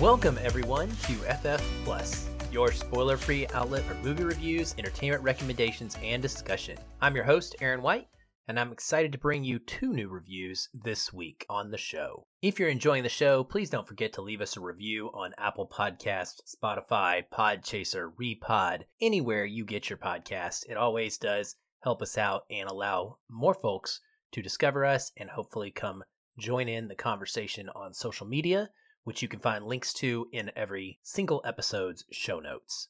Welcome, 0.00 0.38
everyone, 0.40 0.88
to 0.88 1.12
FF 1.12 1.62
Plus, 1.84 2.26
your 2.50 2.72
spoiler 2.72 3.18
free 3.18 3.46
outlet 3.48 3.82
for 3.82 3.92
movie 3.96 4.24
reviews, 4.24 4.74
entertainment 4.78 5.22
recommendations, 5.22 5.98
and 6.02 6.22
discussion. 6.22 6.78
I'm 7.02 7.14
your 7.14 7.26
host, 7.26 7.54
Aaron 7.60 7.82
White, 7.82 8.08
and 8.48 8.58
I'm 8.58 8.72
excited 8.72 9.12
to 9.12 9.18
bring 9.18 9.44
you 9.44 9.58
two 9.58 9.92
new 9.92 10.08
reviews 10.08 10.70
this 10.72 11.12
week 11.12 11.44
on 11.50 11.70
the 11.70 11.76
show. 11.76 12.24
If 12.40 12.58
you're 12.58 12.70
enjoying 12.70 13.02
the 13.02 13.10
show, 13.10 13.44
please 13.44 13.68
don't 13.68 13.86
forget 13.86 14.14
to 14.14 14.22
leave 14.22 14.40
us 14.40 14.56
a 14.56 14.60
review 14.60 15.10
on 15.12 15.34
Apple 15.36 15.68
Podcasts, 15.68 16.40
Spotify, 16.48 17.22
Podchaser, 17.30 18.10
Repod, 18.18 18.84
anywhere 19.02 19.44
you 19.44 19.66
get 19.66 19.90
your 19.90 19.98
podcast. 19.98 20.64
It 20.70 20.78
always 20.78 21.18
does 21.18 21.56
help 21.82 22.00
us 22.00 22.16
out 22.16 22.44
and 22.50 22.70
allow 22.70 23.18
more 23.28 23.52
folks 23.52 24.00
to 24.32 24.40
discover 24.40 24.86
us 24.86 25.12
and 25.18 25.28
hopefully 25.28 25.70
come 25.70 26.02
join 26.38 26.70
in 26.70 26.88
the 26.88 26.94
conversation 26.94 27.68
on 27.74 27.92
social 27.92 28.26
media, 28.26 28.70
which 29.04 29.22
you 29.22 29.28
can 29.28 29.40
find 29.40 29.64
links 29.64 29.92
to 29.94 30.28
in 30.32 30.50
every 30.54 30.98
single 31.02 31.40
episode's 31.44 32.04
show 32.10 32.40
notes. 32.40 32.88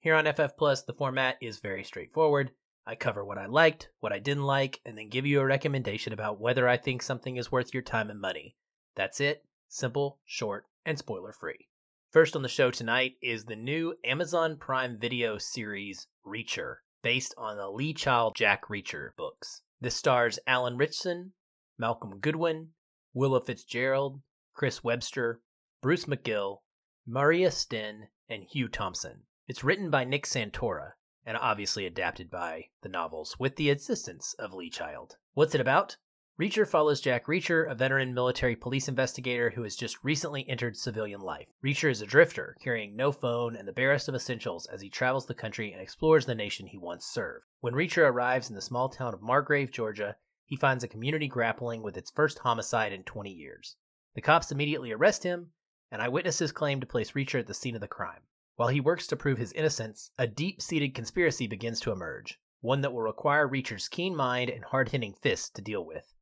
Here 0.00 0.14
on 0.14 0.26
FF 0.32 0.56
Plus, 0.56 0.82
the 0.82 0.94
format 0.94 1.36
is 1.40 1.60
very 1.60 1.84
straightforward. 1.84 2.50
I 2.84 2.96
cover 2.96 3.24
what 3.24 3.38
I 3.38 3.46
liked, 3.46 3.90
what 4.00 4.12
I 4.12 4.18
didn't 4.18 4.42
like, 4.42 4.80
and 4.84 4.98
then 4.98 5.08
give 5.08 5.24
you 5.24 5.40
a 5.40 5.46
recommendation 5.46 6.12
about 6.12 6.40
whether 6.40 6.68
I 6.68 6.76
think 6.76 7.02
something 7.02 7.36
is 7.36 7.52
worth 7.52 7.72
your 7.72 7.84
time 7.84 8.10
and 8.10 8.20
money. 8.20 8.56
That's 8.96 9.20
it. 9.20 9.44
Simple, 9.68 10.18
short, 10.24 10.66
and 10.84 10.98
spoiler 10.98 11.32
free. 11.32 11.68
First 12.10 12.34
on 12.34 12.42
the 12.42 12.48
show 12.48 12.70
tonight 12.70 13.14
is 13.22 13.44
the 13.44 13.56
new 13.56 13.94
Amazon 14.04 14.56
Prime 14.56 14.98
Video 14.98 15.38
series 15.38 16.08
Reacher, 16.26 16.78
based 17.02 17.34
on 17.38 17.56
the 17.56 17.70
Lee 17.70 17.94
Child 17.94 18.34
Jack 18.36 18.66
Reacher 18.68 19.16
books. 19.16 19.62
This 19.80 19.96
stars 19.96 20.38
Alan 20.46 20.76
Ritchson, 20.76 21.32
Malcolm 21.78 22.18
Goodwin, 22.18 22.70
Willa 23.14 23.40
Fitzgerald, 23.40 24.20
Chris 24.54 24.84
Webster, 24.84 25.40
Bruce 25.82 26.04
McGill, 26.04 26.58
Maria 27.04 27.50
Sten, 27.50 28.06
and 28.28 28.44
Hugh 28.44 28.68
Thompson. 28.68 29.24
It's 29.48 29.64
written 29.64 29.90
by 29.90 30.04
Nick 30.04 30.26
Santora 30.26 30.92
and 31.26 31.36
obviously 31.36 31.86
adapted 31.86 32.30
by 32.30 32.66
the 32.82 32.88
novels 32.88 33.36
with 33.40 33.56
the 33.56 33.68
assistance 33.68 34.32
of 34.38 34.54
Lee 34.54 34.70
Child. 34.70 35.16
What's 35.34 35.56
it 35.56 35.60
about? 35.60 35.96
Reacher 36.40 36.68
follows 36.68 37.00
Jack 37.00 37.26
Reacher, 37.26 37.68
a 37.68 37.74
veteran 37.74 38.14
military 38.14 38.54
police 38.54 38.86
investigator 38.86 39.50
who 39.50 39.64
has 39.64 39.74
just 39.74 40.04
recently 40.04 40.48
entered 40.48 40.76
civilian 40.76 41.20
life. 41.20 41.48
Reacher 41.64 41.90
is 41.90 42.00
a 42.00 42.06
drifter, 42.06 42.56
carrying 42.62 42.94
no 42.94 43.10
phone 43.10 43.56
and 43.56 43.66
the 43.66 43.72
barest 43.72 44.08
of 44.08 44.14
essentials 44.14 44.66
as 44.66 44.82
he 44.82 44.88
travels 44.88 45.26
the 45.26 45.34
country 45.34 45.72
and 45.72 45.82
explores 45.82 46.26
the 46.26 46.34
nation 46.36 46.68
he 46.68 46.78
once 46.78 47.06
served. 47.06 47.44
When 47.58 47.74
Reacher 47.74 48.08
arrives 48.08 48.48
in 48.48 48.54
the 48.54 48.62
small 48.62 48.88
town 48.88 49.14
of 49.14 49.20
Margrave, 49.20 49.72
Georgia, 49.72 50.14
he 50.44 50.54
finds 50.54 50.84
a 50.84 50.88
community 50.88 51.26
grappling 51.26 51.82
with 51.82 51.96
its 51.96 52.12
first 52.12 52.38
homicide 52.38 52.92
in 52.92 53.02
20 53.02 53.32
years. 53.32 53.74
The 54.14 54.20
cops 54.20 54.52
immediately 54.52 54.92
arrest 54.92 55.24
him, 55.24 55.50
and 55.92 56.00
eyewitnesses 56.00 56.50
claim 56.50 56.80
to 56.80 56.86
place 56.86 57.12
Reacher 57.12 57.38
at 57.38 57.46
the 57.46 57.54
scene 57.54 57.74
of 57.74 57.82
the 57.82 57.86
crime. 57.86 58.22
While 58.56 58.70
he 58.70 58.80
works 58.80 59.06
to 59.08 59.16
prove 59.16 59.36
his 59.36 59.52
innocence, 59.52 60.10
a 60.18 60.26
deep 60.26 60.62
seated 60.62 60.94
conspiracy 60.94 61.46
begins 61.46 61.80
to 61.80 61.92
emerge, 61.92 62.40
one 62.62 62.80
that 62.80 62.92
will 62.92 63.02
require 63.02 63.46
Reacher's 63.46 63.88
keen 63.88 64.16
mind 64.16 64.48
and 64.48 64.64
hard 64.64 64.88
hitting 64.88 65.12
fists 65.12 65.50
to 65.50 65.60
deal 65.62 65.84
with. 65.84 66.14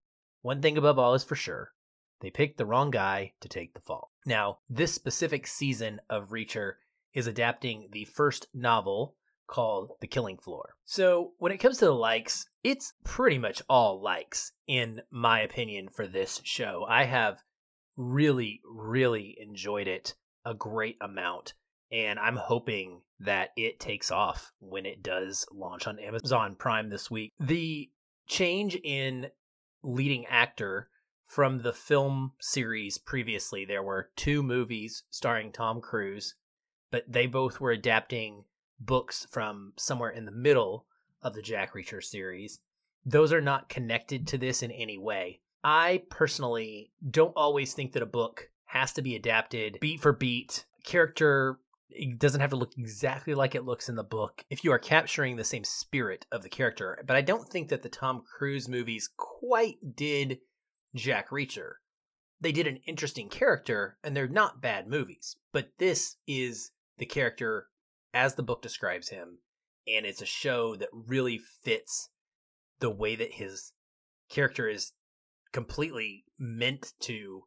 One 0.42 0.60
thing 0.60 0.76
above 0.76 0.98
all 0.98 1.14
is 1.14 1.22
for 1.22 1.36
sure 1.36 1.72
they 2.20 2.30
picked 2.30 2.58
the 2.58 2.66
wrong 2.66 2.90
guy 2.90 3.32
to 3.40 3.48
take 3.48 3.72
the 3.72 3.80
fall. 3.80 4.10
Now, 4.26 4.58
this 4.68 4.92
specific 4.92 5.46
season 5.46 6.00
of 6.10 6.30
Reacher 6.30 6.74
is 7.14 7.26
adapting 7.26 7.88
the 7.92 8.04
first 8.04 8.48
novel 8.52 9.16
called 9.46 9.92
The 10.00 10.06
Killing 10.06 10.36
Floor. 10.36 10.74
So, 10.84 11.32
when 11.38 11.52
it 11.52 11.58
comes 11.58 11.78
to 11.78 11.86
the 11.86 11.94
likes, 11.94 12.48
it's 12.62 12.92
pretty 13.04 13.38
much 13.38 13.62
all 13.68 14.02
likes, 14.02 14.52
in 14.66 15.02
my 15.10 15.40
opinion, 15.40 15.88
for 15.88 16.06
this 16.06 16.40
show. 16.44 16.84
I 16.88 17.04
have 17.04 17.42
really, 18.00 18.60
really 18.64 19.36
enjoyed 19.40 19.88
it 19.88 20.14
a 20.44 20.54
great 20.54 20.96
amount 21.00 21.54
and 21.92 22.18
I'm 22.18 22.36
hoping 22.36 23.02
that 23.20 23.50
it 23.56 23.80
takes 23.80 24.10
off 24.10 24.52
when 24.60 24.86
it 24.86 25.02
does 25.02 25.44
launch 25.52 25.86
on 25.86 25.98
Amazon 25.98 26.54
Prime 26.54 26.88
this 26.88 27.10
week. 27.10 27.32
The 27.40 27.90
change 28.26 28.76
in 28.84 29.28
leading 29.82 30.24
actor 30.26 30.88
from 31.26 31.62
the 31.62 31.72
film 31.72 32.32
series 32.40 32.98
previously, 32.98 33.64
there 33.64 33.82
were 33.82 34.10
two 34.16 34.42
movies 34.42 35.02
starring 35.10 35.52
Tom 35.52 35.80
Cruise, 35.80 36.34
but 36.90 37.04
they 37.08 37.26
both 37.26 37.60
were 37.60 37.72
adapting 37.72 38.44
books 38.78 39.26
from 39.30 39.72
somewhere 39.76 40.10
in 40.10 40.24
the 40.24 40.32
middle 40.32 40.86
of 41.22 41.34
the 41.34 41.42
Jack 41.42 41.74
Reacher 41.74 42.02
series. 42.02 42.60
Those 43.04 43.32
are 43.32 43.40
not 43.40 43.68
connected 43.68 44.26
to 44.28 44.38
this 44.38 44.62
in 44.62 44.70
any 44.70 44.98
way. 44.98 45.40
I 45.62 46.02
personally 46.10 46.92
don't 47.10 47.32
always 47.36 47.74
think 47.74 47.92
that 47.92 48.02
a 48.02 48.06
book 48.06 48.48
has 48.66 48.92
to 48.94 49.02
be 49.02 49.16
adapted 49.16 49.78
beat 49.80 50.00
for 50.00 50.12
beat, 50.12 50.64
character 50.84 51.58
doesn't 52.18 52.40
have 52.40 52.50
to 52.50 52.56
look 52.56 52.72
exactly 52.78 53.34
like 53.34 53.54
it 53.54 53.64
looks 53.64 53.88
in 53.88 53.96
the 53.96 54.04
book 54.04 54.44
if 54.48 54.62
you 54.62 54.70
are 54.70 54.78
capturing 54.78 55.36
the 55.36 55.44
same 55.44 55.64
spirit 55.64 56.24
of 56.30 56.42
the 56.42 56.48
character. 56.48 57.02
But 57.06 57.16
I 57.16 57.20
don't 57.20 57.48
think 57.48 57.68
that 57.68 57.82
the 57.82 57.88
Tom 57.88 58.22
Cruise 58.22 58.68
movies 58.68 59.10
quite 59.16 59.96
did 59.96 60.38
Jack 60.94 61.30
Reacher. 61.30 61.74
They 62.40 62.52
did 62.52 62.66
an 62.66 62.80
interesting 62.86 63.28
character, 63.28 63.98
and 64.02 64.16
they're 64.16 64.28
not 64.28 64.62
bad 64.62 64.86
movies. 64.88 65.36
But 65.52 65.70
this 65.78 66.16
is 66.26 66.70
the 66.98 67.06
character 67.06 67.66
as 68.14 68.34
the 68.34 68.42
book 68.42 68.62
describes 68.62 69.08
him, 69.08 69.38
and 69.86 70.06
it's 70.06 70.22
a 70.22 70.26
show 70.26 70.76
that 70.76 70.88
really 70.92 71.40
fits 71.62 72.08
the 72.78 72.90
way 72.90 73.16
that 73.16 73.32
his 73.32 73.72
character 74.30 74.68
is 74.68 74.92
completely 75.52 76.24
meant 76.38 76.92
to 77.00 77.44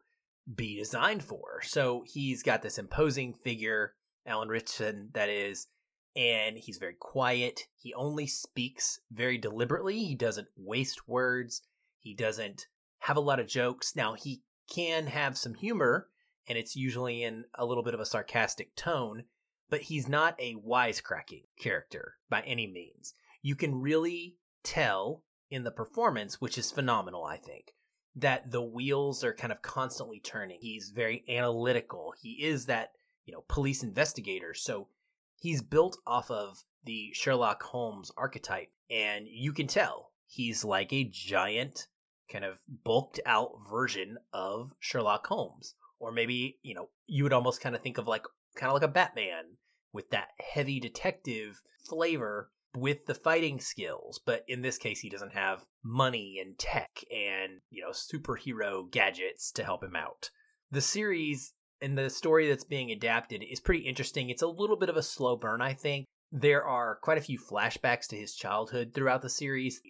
be 0.53 0.77
designed 0.77 1.23
for. 1.23 1.61
So 1.61 2.03
he's 2.05 2.43
got 2.43 2.61
this 2.61 2.77
imposing 2.77 3.33
figure 3.33 3.93
Alan 4.25 4.49
Ritchson, 4.49 5.09
that 5.13 5.29
is, 5.29 5.67
and 6.15 6.57
he's 6.57 6.77
very 6.77 6.95
quiet. 6.99 7.61
He 7.75 7.93
only 7.93 8.27
speaks 8.27 8.99
very 9.11 9.37
deliberately. 9.37 10.03
He 10.03 10.15
doesn't 10.15 10.47
waste 10.55 11.07
words. 11.07 11.61
He 11.99 12.13
doesn't 12.13 12.67
have 12.99 13.17
a 13.17 13.21
lot 13.21 13.39
of 13.39 13.47
jokes. 13.47 13.95
Now, 13.95 14.13
he 14.13 14.43
can 14.73 15.07
have 15.07 15.37
some 15.37 15.55
humor, 15.55 16.07
and 16.47 16.57
it's 16.57 16.75
usually 16.75 17.23
in 17.23 17.45
a 17.55 17.65
little 17.65 17.83
bit 17.83 17.93
of 17.93 17.99
a 17.99 18.05
sarcastic 18.05 18.75
tone, 18.75 19.23
but 19.69 19.81
he's 19.81 20.07
not 20.07 20.39
a 20.39 20.55
wisecracking 20.55 21.45
character 21.59 22.15
by 22.29 22.41
any 22.41 22.67
means. 22.67 23.13
You 23.41 23.55
can 23.55 23.81
really 23.81 24.37
tell 24.63 25.23
in 25.49 25.63
the 25.63 25.71
performance, 25.71 26.39
which 26.39 26.57
is 26.57 26.71
phenomenal, 26.71 27.25
I 27.25 27.37
think, 27.37 27.75
that 28.15 28.51
the 28.51 28.61
wheels 28.61 29.23
are 29.23 29.33
kind 29.33 29.51
of 29.51 29.61
constantly 29.61 30.19
turning. 30.19 30.59
He's 30.61 30.91
very 30.95 31.23
analytical. 31.27 32.13
He 32.21 32.43
is 32.43 32.67
that 32.67 32.91
you 33.25 33.33
know, 33.33 33.43
police 33.47 33.83
investigator. 33.83 34.53
So 34.53 34.87
he's 35.35 35.61
built 35.61 35.97
off 36.05 36.29
of 36.29 36.63
the 36.83 37.11
Sherlock 37.13 37.63
Holmes 37.63 38.11
archetype, 38.17 38.69
and 38.89 39.27
you 39.27 39.53
can 39.53 39.67
tell 39.67 40.11
he's 40.27 40.63
like 40.65 40.91
a 40.91 41.05
giant, 41.05 41.87
kind 42.29 42.45
of 42.45 42.59
bulked 42.83 43.19
out 43.25 43.51
version 43.69 44.17
of 44.33 44.73
Sherlock 44.79 45.27
Holmes. 45.27 45.75
Or 45.99 46.11
maybe, 46.11 46.57
you 46.63 46.75
know, 46.75 46.89
you 47.07 47.23
would 47.23 47.33
almost 47.33 47.61
kind 47.61 47.75
of 47.75 47.81
think 47.81 47.97
of 47.97 48.07
like 48.07 48.25
kind 48.55 48.69
of 48.69 48.73
like 48.73 48.83
a 48.83 48.89
Batman 48.89 49.57
with 49.93 50.09
that 50.09 50.29
heavy 50.39 50.79
detective 50.79 51.61
flavor 51.87 52.49
with 52.75 53.05
the 53.05 53.13
fighting 53.13 53.59
skills, 53.59 54.19
but 54.25 54.43
in 54.47 54.61
this 54.61 54.77
case, 54.77 54.99
he 54.99 55.09
doesn't 55.09 55.33
have 55.33 55.65
money 55.83 56.39
and 56.43 56.57
tech 56.57 57.03
and, 57.11 57.61
you 57.69 57.83
know, 57.83 57.91
superhero 57.91 58.89
gadgets 58.89 59.51
to 59.51 59.63
help 59.63 59.83
him 59.83 59.95
out. 59.95 60.29
The 60.71 60.81
series 60.81 61.53
and 61.81 61.97
the 61.97 62.09
story 62.09 62.47
that's 62.47 62.63
being 62.63 62.91
adapted 62.91 63.43
is 63.43 63.59
pretty 63.59 63.83
interesting. 63.83 64.29
It's 64.29 64.41
a 64.41 64.47
little 64.47 64.77
bit 64.77 64.89
of 64.89 64.97
a 64.97 65.03
slow 65.03 65.35
burn, 65.35 65.61
I 65.61 65.73
think. 65.73 66.05
There 66.31 66.63
are 66.63 66.97
quite 67.01 67.19
a 67.19 67.21
few 67.21 67.37
flashbacks 67.37 68.07
to 68.07 68.15
his 68.15 68.33
childhood 68.33 68.93
throughout 68.95 69.21
the 69.21 69.29
series. 69.29 69.81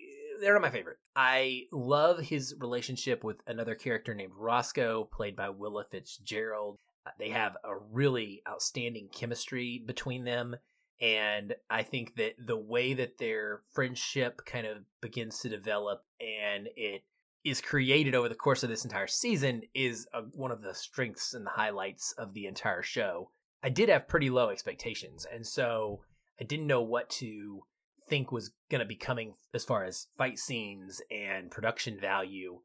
They're 0.42 0.54
not 0.54 0.62
my 0.62 0.72
favorite. 0.72 0.98
I 1.16 1.68
love 1.72 2.20
his 2.20 2.56
relationship 2.60 3.24
with 3.24 3.38
another 3.48 3.76
character 3.76 4.14
named 4.14 4.34
Roscoe, 4.36 5.08
played 5.14 5.38
by 5.38 5.50
Willa 5.50 5.86
Fitzgerald. 5.90 6.78
They 7.18 7.30
have 7.30 7.56
a 7.64 7.78
really 7.92 8.42
outstanding 8.50 9.10
chemistry 9.14 9.82
between 9.86 10.26
them. 10.26 10.56
And 11.02 11.56
I 11.70 11.84
think 11.84 12.16
that 12.16 12.36
the 12.38 12.58
way 12.58 12.94
that 12.94 13.18
their 13.18 13.62
friendship 13.74 14.42
kind 14.46 14.66
of 14.66 14.78
begins 15.02 15.40
to 15.40 15.50
develop 15.50 16.04
and 16.20 16.70
it 16.76 17.04
is 17.44 17.60
created 17.60 18.16
over 18.16 18.30
the 18.30 18.36
course 18.36 18.64
of 18.64 18.70
this 18.70 18.86
entire 18.86 19.08
season 19.08 19.64
is 19.74 20.08
a, 20.14 20.22
one 20.22 20.52
of 20.52 20.62
the 20.62 20.74
strengths 20.74 21.34
and 21.34 21.46
the 21.46 21.52
highlights 21.52 22.14
of 22.18 22.34
the 22.34 22.46
entire 22.46 22.82
show. 22.82 23.32
I 23.62 23.70
did 23.70 23.90
have 23.90 24.08
pretty 24.08 24.30
low 24.30 24.50
expectations, 24.50 25.26
and 25.32 25.46
so 25.46 26.02
I 26.40 26.44
didn't 26.44 26.68
know 26.68 26.82
what 26.82 27.10
to 27.12 27.64
think 28.08 28.32
was 28.32 28.52
going 28.70 28.80
to 28.80 28.86
be 28.86 28.96
coming 28.96 29.34
as 29.54 29.64
far 29.64 29.84
as 29.86 30.08
fight 30.18 30.40
scenes 30.40 31.02
and 31.12 31.52
production 31.52 32.00
value. 32.00 32.60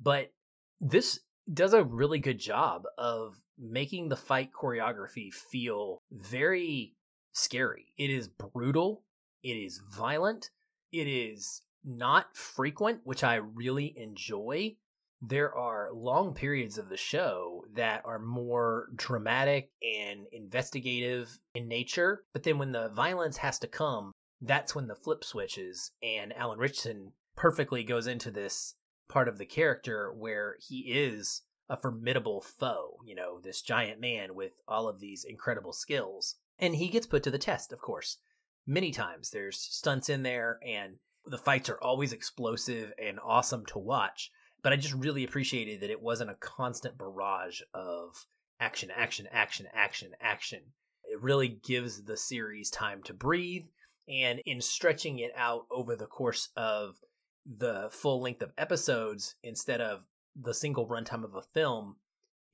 But 0.00 0.32
this 0.80 1.20
does 1.52 1.74
a 1.74 1.84
really 1.84 2.18
good 2.18 2.38
job 2.38 2.84
of 2.98 3.36
making 3.58 4.08
the 4.08 4.16
fight 4.16 4.50
choreography 4.52 5.32
feel 5.32 6.02
very 6.10 6.94
scary. 7.34 7.92
It 7.98 8.10
is 8.10 8.28
brutal, 8.28 9.02
it 9.42 9.56
is 9.56 9.82
violent, 9.90 10.50
it 10.92 11.06
is 11.06 11.62
not 11.84 12.34
frequent, 12.36 13.00
which 13.04 13.22
I 13.22 13.36
really 13.36 13.94
enjoy, 13.98 14.76
there 15.20 15.54
are 15.54 15.92
long 15.92 16.34
periods 16.34 16.78
of 16.78 16.88
the 16.88 16.96
show 16.96 17.64
that 17.74 18.02
are 18.04 18.18
more 18.18 18.88
dramatic 18.94 19.70
and 19.82 20.26
investigative 20.32 21.38
in 21.54 21.68
nature. 21.68 22.24
But 22.32 22.42
then 22.42 22.58
when 22.58 22.72
the 22.72 22.90
violence 22.90 23.38
has 23.38 23.58
to 23.60 23.66
come, 23.66 24.12
that's 24.40 24.74
when 24.74 24.86
the 24.86 24.94
flip 24.94 25.24
switches. 25.24 25.92
And 26.02 26.32
Alan 26.34 26.58
Ritchson 26.58 27.12
perfectly 27.36 27.84
goes 27.84 28.06
into 28.06 28.30
this 28.30 28.74
part 29.08 29.28
of 29.28 29.38
the 29.38 29.46
character 29.46 30.12
where 30.12 30.56
he 30.60 30.80
is 30.80 31.42
a 31.70 31.76
formidable 31.76 32.42
foe, 32.42 32.98
you 33.06 33.14
know, 33.14 33.40
this 33.40 33.62
giant 33.62 34.00
man 34.00 34.34
with 34.34 34.52
all 34.68 34.88
of 34.88 35.00
these 35.00 35.24
incredible 35.24 35.72
skills. 35.72 36.36
And 36.58 36.76
he 36.76 36.88
gets 36.88 37.06
put 37.06 37.22
to 37.24 37.30
the 37.30 37.38
test, 37.38 37.72
of 37.72 37.80
course. 37.80 38.18
Many 38.66 38.92
times 38.92 39.30
there's 39.30 39.58
stunts 39.58 40.08
in 40.08 40.22
there, 40.22 40.58
and 40.66 40.96
the 41.26 41.38
fights 41.38 41.68
are 41.68 41.80
always 41.80 42.12
explosive 42.12 42.92
and 42.98 43.18
awesome 43.22 43.66
to 43.66 43.78
watch 43.78 44.30
but 44.64 44.72
I 44.72 44.76
just 44.76 44.94
really 44.94 45.24
appreciated 45.24 45.82
that 45.82 45.90
it 45.90 46.00
wasn't 46.00 46.30
a 46.30 46.36
constant 46.36 46.96
barrage 46.96 47.60
of 47.74 48.26
action, 48.58 48.90
action, 48.96 49.28
action, 49.30 49.66
action, 49.74 50.12
action. 50.22 50.60
It 51.04 51.20
really 51.20 51.48
gives 51.62 52.02
the 52.02 52.16
series 52.16 52.70
time 52.70 53.02
to 53.04 53.12
breathe. 53.12 53.66
And 54.08 54.40
in 54.46 54.62
stretching 54.62 55.18
it 55.18 55.32
out 55.36 55.66
over 55.70 55.94
the 55.94 56.06
course 56.06 56.48
of 56.56 56.96
the 57.44 57.88
full 57.90 58.22
length 58.22 58.40
of 58.40 58.52
episodes 58.56 59.34
instead 59.42 59.82
of 59.82 60.04
the 60.34 60.54
single 60.54 60.88
runtime 60.88 61.24
of 61.24 61.34
a 61.34 61.42
film, 61.42 61.96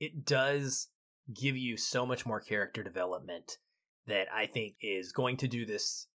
it 0.01 0.25
does 0.25 0.89
give 1.33 1.55
you 1.55 1.77
so 1.77 2.05
much 2.05 2.25
more 2.25 2.41
character 2.41 2.83
development 2.83 3.57
that 4.07 4.27
I 4.33 4.45
think 4.45 4.75
is 4.81 5.11
going 5.11 5.37
to 5.37 5.47
do 5.47 5.65
this 5.65 6.07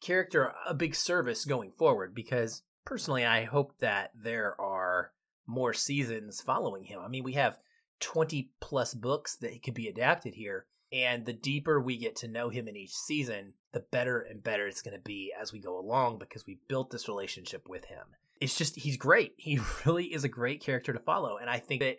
character 0.00 0.52
a 0.66 0.74
big 0.74 0.94
service 0.94 1.44
going 1.44 1.70
forward 1.70 2.14
because 2.14 2.62
personally 2.84 3.24
I 3.24 3.44
hope 3.44 3.78
that 3.78 4.10
there 4.14 4.60
are 4.60 5.12
more 5.46 5.72
seasons 5.72 6.40
following 6.40 6.84
him. 6.84 7.00
I 7.00 7.08
mean, 7.08 7.24
we 7.24 7.32
have 7.34 7.58
20 8.00 8.50
plus 8.60 8.94
books 8.94 9.36
that 9.36 9.62
could 9.62 9.74
be 9.74 9.88
adapted 9.88 10.34
here. 10.34 10.66
And 10.92 11.24
the 11.24 11.32
deeper 11.32 11.80
we 11.80 11.96
get 11.96 12.16
to 12.16 12.28
know 12.28 12.50
him 12.50 12.68
in 12.68 12.76
each 12.76 12.92
season, 12.92 13.54
the 13.72 13.80
better 13.80 14.20
and 14.20 14.42
better 14.42 14.66
it's 14.66 14.82
going 14.82 14.96
to 14.96 15.02
be 15.02 15.32
as 15.40 15.52
we 15.52 15.60
go 15.60 15.78
along 15.78 16.18
because 16.18 16.46
we 16.46 16.58
built 16.68 16.90
this 16.90 17.08
relationship 17.08 17.66
with 17.68 17.86
him. 17.86 18.04
It's 18.40 18.56
just, 18.56 18.76
he's 18.76 18.96
great. 18.96 19.34
He 19.38 19.58
really 19.86 20.12
is 20.12 20.24
a 20.24 20.28
great 20.28 20.60
character 20.60 20.92
to 20.92 20.98
follow. 20.98 21.38
And 21.38 21.48
I 21.48 21.58
think 21.58 21.80
that 21.80 21.98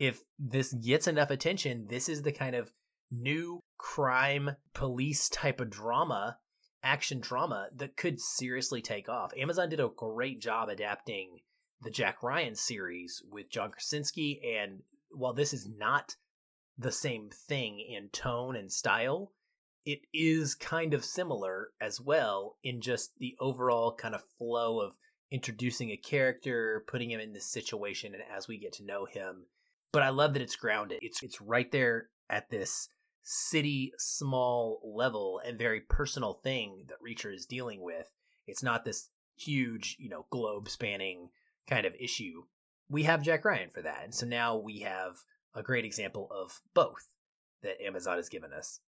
if 0.00 0.22
this 0.38 0.72
gets 0.72 1.06
enough 1.06 1.30
attention, 1.30 1.86
this 1.88 2.08
is 2.08 2.22
the 2.22 2.32
kind 2.32 2.56
of 2.56 2.72
new 3.12 3.60
crime 3.76 4.56
police 4.74 5.28
type 5.28 5.60
of 5.60 5.70
drama, 5.70 6.38
action 6.82 7.20
drama 7.20 7.68
that 7.76 7.96
could 7.96 8.18
seriously 8.18 8.80
take 8.80 9.08
off. 9.08 9.32
Amazon 9.36 9.68
did 9.68 9.80
a 9.80 9.90
great 9.94 10.40
job 10.40 10.68
adapting 10.68 11.38
the 11.82 11.90
Jack 11.90 12.22
Ryan 12.22 12.54
series 12.54 13.22
with 13.30 13.50
John 13.50 13.70
Krasinski. 13.70 14.40
And 14.56 14.80
while 15.10 15.34
this 15.34 15.52
is 15.52 15.68
not 15.68 16.16
the 16.78 16.92
same 16.92 17.28
thing 17.30 17.80
in 17.80 18.08
tone 18.08 18.56
and 18.56 18.72
style, 18.72 19.32
it 19.84 20.00
is 20.14 20.54
kind 20.54 20.94
of 20.94 21.04
similar 21.04 21.70
as 21.80 22.00
well 22.00 22.56
in 22.62 22.80
just 22.80 23.12
the 23.18 23.36
overall 23.40 23.94
kind 23.94 24.14
of 24.14 24.22
flow 24.38 24.80
of 24.80 24.92
introducing 25.30 25.90
a 25.90 25.96
character, 25.96 26.84
putting 26.86 27.10
him 27.10 27.20
in 27.20 27.32
this 27.32 27.50
situation, 27.50 28.14
and 28.14 28.22
as 28.34 28.46
we 28.46 28.58
get 28.58 28.72
to 28.74 28.84
know 28.84 29.06
him. 29.06 29.46
But 29.92 30.02
I 30.02 30.10
love 30.10 30.34
that 30.34 30.42
it's 30.42 30.56
grounded. 30.56 31.00
It's 31.02 31.22
it's 31.22 31.40
right 31.40 31.70
there 31.70 32.08
at 32.30 32.48
this 32.48 32.88
city 33.22 33.92
small 33.98 34.80
level 34.84 35.40
and 35.44 35.58
very 35.58 35.80
personal 35.80 36.34
thing 36.42 36.84
that 36.88 37.02
Reacher 37.02 37.34
is 37.34 37.46
dealing 37.46 37.82
with. 37.82 38.10
It's 38.46 38.62
not 38.62 38.84
this 38.84 39.08
huge, 39.36 39.96
you 39.98 40.08
know, 40.08 40.26
globe 40.30 40.68
spanning 40.68 41.28
kind 41.68 41.86
of 41.86 41.94
issue. 41.98 42.42
We 42.88 43.04
have 43.04 43.22
Jack 43.22 43.44
Ryan 43.44 43.70
for 43.70 43.82
that. 43.82 44.02
And 44.04 44.14
so 44.14 44.26
now 44.26 44.56
we 44.56 44.80
have 44.80 45.16
a 45.54 45.62
great 45.62 45.84
example 45.84 46.28
of 46.30 46.60
both 46.74 47.08
that 47.62 47.82
Amazon 47.84 48.16
has 48.16 48.28
given 48.28 48.52
us. 48.52 48.80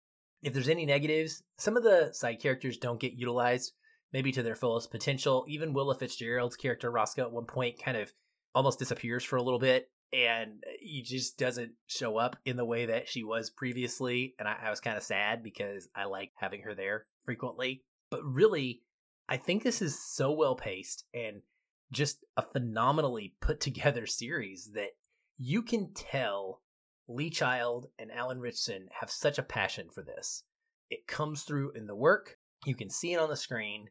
If 0.42 0.52
there's 0.52 0.68
any 0.68 0.84
negatives, 0.84 1.42
some 1.56 1.76
of 1.76 1.84
the 1.84 2.10
side 2.12 2.40
characters 2.40 2.76
don't 2.76 3.00
get 3.00 3.14
utilized 3.14 3.72
maybe 4.12 4.30
to 4.32 4.42
their 4.42 4.56
fullest 4.56 4.90
potential. 4.90 5.44
Even 5.48 5.72
Willa 5.72 5.94
Fitzgerald's 5.94 6.56
character 6.56 6.90
Roscoe 6.90 7.22
at 7.22 7.32
one 7.32 7.46
point 7.46 7.82
kind 7.82 7.96
of 7.96 8.12
almost 8.54 8.78
disappears 8.78 9.24
for 9.24 9.36
a 9.36 9.42
little 9.42 9.58
bit 9.58 9.90
and 10.12 10.62
he 10.80 11.02
just 11.02 11.38
doesn't 11.38 11.72
show 11.86 12.16
up 12.16 12.36
in 12.44 12.56
the 12.56 12.64
way 12.64 12.86
that 12.86 13.08
she 13.08 13.24
was 13.24 13.50
previously. 13.50 14.34
And 14.38 14.46
I, 14.46 14.56
I 14.66 14.70
was 14.70 14.80
kind 14.80 14.96
of 14.96 15.02
sad 15.02 15.42
because 15.42 15.88
I 15.94 16.04
like 16.04 16.32
having 16.36 16.62
her 16.62 16.74
there 16.74 17.06
frequently. 17.24 17.82
But 18.10 18.24
really, 18.24 18.82
I 19.28 19.36
think 19.36 19.62
this 19.62 19.82
is 19.82 19.98
so 19.98 20.32
well 20.32 20.54
paced 20.54 21.04
and 21.12 21.42
just 21.90 22.24
a 22.36 22.42
phenomenally 22.42 23.34
put 23.40 23.60
together 23.60 24.06
series 24.06 24.70
that 24.74 24.90
you 25.38 25.62
can 25.62 25.92
tell 25.94 26.60
Lee 27.08 27.30
Child 27.30 27.86
and 27.98 28.10
Alan 28.12 28.40
Ritchson 28.40 28.88
have 29.00 29.10
such 29.10 29.38
a 29.38 29.42
passion 29.42 29.88
for 29.90 30.02
this. 30.02 30.44
It 30.90 31.06
comes 31.06 31.42
through 31.42 31.72
in 31.72 31.86
the 31.86 31.96
work. 31.96 32.38
You 32.64 32.74
can 32.74 32.88
see 32.88 33.12
it 33.12 33.18
on 33.18 33.28
the 33.28 33.36
screen. 33.36 33.88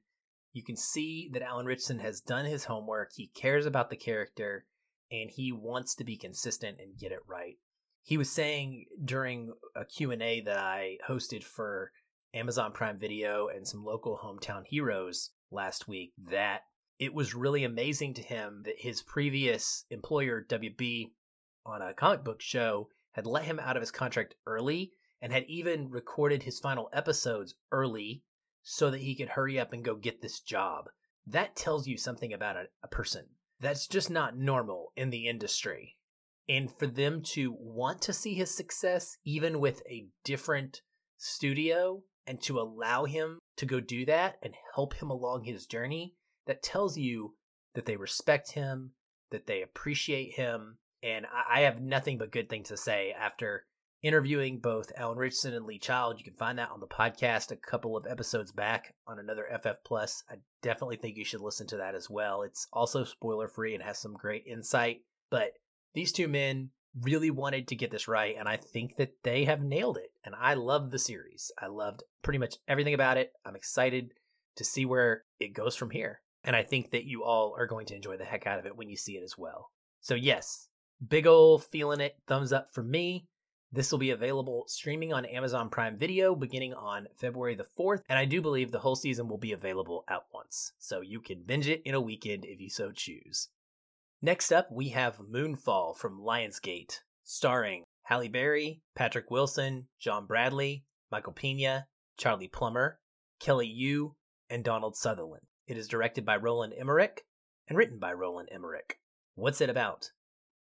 You 0.54 0.64
can 0.64 0.78
see 0.78 1.30
that 1.34 1.42
Alan 1.42 1.66
Ritchson 1.66 2.00
has 2.00 2.22
done 2.22 2.46
his 2.46 2.66
homework. 2.66 3.12
He 3.14 3.28
cares 3.28 3.66
about 3.66 3.90
the 3.90 3.96
character 3.96 4.66
and 5.14 5.30
he 5.30 5.52
wants 5.52 5.94
to 5.96 6.04
be 6.04 6.18
consistent 6.18 6.80
and 6.82 6.98
get 6.98 7.12
it 7.12 7.20
right. 7.28 7.58
He 8.02 8.18
was 8.18 8.32
saying 8.32 8.86
during 9.06 9.54
a 9.76 9.86
Q&A 9.86 10.42
that 10.42 10.58
I 10.58 10.98
hosted 11.08 11.44
for 11.44 11.92
Amazon 12.34 12.72
Prime 12.74 12.98
Video 12.98 13.48
and 13.48 13.66
some 13.68 13.86
local 13.86 14.20
hometown 14.22 14.64
heroes 14.66 15.30
last 15.52 15.88
week 15.88 16.14
that 16.30 16.62
it 16.98 17.14
was 17.14 17.36
really 17.36 17.64
amazing 17.64 18.16
to 18.16 18.24
him 18.24 18.64
that 18.66 18.80
his 18.80 19.04
previous 19.04 19.86
employer, 19.92 20.46
WB, 20.50 21.12
on 21.66 21.82
a 21.82 21.94
comic 21.94 22.24
book 22.24 22.42
show, 22.42 22.90
had 23.12 23.28
let 23.28 23.46
him 23.46 23.60
out 23.60 23.78
of 23.78 23.82
his 23.82 23.92
contract 23.92 24.36
early 24.48 24.94
and 25.22 25.32
had 25.32 25.46
even 25.48 25.92
recorded 25.92 26.44
his 26.44 26.60
final 26.60 26.90
episodes 26.92 27.54
early 27.72 28.24
so 28.64 28.90
that 28.90 29.02
he 29.02 29.16
could 29.16 29.30
hurry 29.30 29.60
up 29.60 29.74
and 29.74 29.86
go 29.86 29.96
get 29.96 30.22
this 30.22 30.40
job. 30.40 30.86
That 31.28 31.56
tells 31.56 31.88
you 31.88 31.98
something 31.98 32.34
about 32.34 32.58
a, 32.58 32.66
a 32.82 32.88
person. 32.88 33.28
That's 33.64 33.88
just 33.88 34.10
not 34.10 34.38
normal 34.38 34.92
in 34.98 35.10
the 35.10 35.26
industry. 35.30 35.96
And 36.50 36.70
for 36.70 36.86
them 36.86 37.22
to 37.28 37.56
want 37.58 38.02
to 38.02 38.12
see 38.12 38.34
his 38.34 38.54
success, 38.54 39.18
even 39.24 39.62
with 39.62 39.82
a 39.90 40.08
different 40.26 40.82
studio, 41.18 42.04
and 42.28 42.42
to 42.42 42.60
allow 42.60 43.06
him 43.06 43.40
to 43.56 43.66
go 43.66 43.80
do 43.80 44.06
that 44.06 44.36
and 44.44 44.54
help 44.76 44.96
him 44.96 45.10
along 45.10 45.46
his 45.46 45.66
journey, 45.66 46.14
that 46.46 46.62
tells 46.62 46.98
you 46.98 47.36
that 47.74 47.86
they 47.86 47.96
respect 47.96 48.52
him, 48.52 48.92
that 49.32 49.48
they 49.48 49.62
appreciate 49.62 50.34
him. 50.34 50.78
And 51.02 51.26
I, 51.50 51.62
have 51.62 51.82
nothing 51.82 52.18
but 52.18 52.32
good 52.34 52.50
things 52.50 52.68
to 52.68 52.76
say 52.76 53.14
after 53.18 53.66
interviewing 54.04 54.60
both 54.60 54.92
Alan 54.98 55.18
Ritchson 55.18 55.54
and 55.54 55.66
Lee 55.66 55.80
Child. 55.80 56.20
You 56.20 56.26
can 56.26 56.36
find 56.36 56.60
that 56.60 56.70
on 56.70 56.82
the 56.82 56.88
podcast 56.88 57.52
a 57.52 57.56
couple 57.56 57.98
of 57.98 58.06
episodes 58.06 58.52
back 58.52 58.94
on 59.08 59.18
another 59.18 59.48
FF 59.62 59.84
Plus. 59.86 60.24
I 60.30 60.36
definitely 60.62 60.98
think 60.98 61.18
you 61.18 61.26
should 61.26 61.42
listen 61.42 61.66
to 61.68 61.78
that 61.78 61.96
as 61.96 62.10
well. 62.10 62.44
It's 62.44 62.68
also 62.72 63.06
spoiler 63.06 63.48
free 63.48 63.74
and 63.74 63.84
has 63.84 63.98
some 63.98 64.14
great 64.14 64.46
insight. 64.46 65.00
But 65.32 65.54
these 65.96 66.12
two 66.12 66.28
men 66.28 66.70
really 67.02 67.32
wanted 67.32 67.68
to 67.70 67.76
get 67.76 67.90
this 67.90 68.08
right, 68.08 68.36
and 68.38 68.48
I 68.48 68.58
think 68.58 68.98
that 68.98 69.14
they 69.24 69.46
have 69.46 69.64
nailed 69.64 69.98
it. 69.98 70.12
And 70.26 70.36
I 70.36 70.54
love 70.54 70.92
the 70.92 71.00
series. 71.00 71.52
I 71.60 71.68
loved 71.68 72.04
pretty 72.22 72.40
much 72.40 72.58
everything 72.68 72.94
about 72.94 73.18
it. 73.18 73.32
I'm 73.46 73.56
excited 73.56 74.12
to 74.58 74.66
see 74.66 74.86
where 74.86 75.24
it 75.40 75.54
goes 75.54 75.76
from 75.76 75.90
here. 75.90 76.22
And 76.44 76.56
I 76.56 76.64
think 76.64 76.92
that 76.92 77.06
you 77.06 77.24
all 77.24 77.56
are 77.58 77.68
going 77.68 77.86
to 77.88 77.96
enjoy 77.96 78.18
the 78.18 78.26
heck 78.26 78.46
out 78.46 78.60
of 78.60 78.66
it 78.66 78.76
when 78.76 78.90
you 78.90 78.98
see 78.98 79.14
it 79.14 79.24
as 79.24 79.38
well. 79.38 79.70
So, 80.02 80.14
yes, 80.14 80.68
big 81.06 81.26
ol' 81.26 81.58
feeling 81.58 82.02
it. 82.02 82.18
Thumbs 82.28 82.52
up 82.52 82.74
for 82.74 82.84
me. 82.84 83.28
This 83.76 83.92
will 83.92 83.98
be 83.98 84.12
available 84.12 84.66
streaming 84.68 85.14
on 85.14 85.26
Amazon 85.26 85.68
Prime 85.68 85.98
Video 85.98 86.36
beginning 86.36 86.76
on 86.76 87.08
February 87.16 87.56
the 87.56 87.66
4th, 87.76 88.04
and 88.08 88.20
I 88.20 88.26
do 88.26 88.40
believe 88.40 88.72
the 88.72 88.78
whole 88.78 88.96
season 88.96 89.28
will 89.28 89.40
be 89.40 89.52
available 89.52 90.04
at 90.08 90.22
once, 90.32 90.74
so 90.78 91.02
you 91.02 91.20
can 91.20 91.42
binge 91.42 91.68
it 91.68 91.82
in 91.84 91.96
a 91.96 92.00
weekend 92.00 92.46
if 92.46 92.62
you 92.62 92.70
so 92.70 92.92
choose. 92.92 93.50
Next 94.22 94.52
up, 94.52 94.72
we 94.72 94.90
have 94.90 95.18
Moonfall 95.18 95.98
from 95.98 96.22
Lionsgate, 96.22 97.00
starring 97.24 97.84
Halle 98.04 98.28
Berry, 98.28 98.84
Patrick 98.94 99.32
Wilson, 99.32 99.88
John 100.00 100.28
Bradley, 100.28 100.86
Michael 101.12 101.34
Pena, 101.34 101.88
Charlie 102.16 102.50
Plummer, 102.50 103.00
Kelly 103.40 103.66
Yu, 103.66 104.16
and 104.52 104.64
Donald 104.64 104.96
Sutherland. 104.96 105.48
It 105.66 105.80
is 105.80 105.88
directed 105.88 106.28
by 106.28 106.38
Roland 106.38 106.76
Emmerich 106.78 107.26
and 107.68 107.76
written 107.76 107.98
by 107.98 108.14
Roland 108.14 108.50
Emmerich. 108.52 109.00
What's 109.34 109.62
it 109.62 109.72
about? 109.72 110.12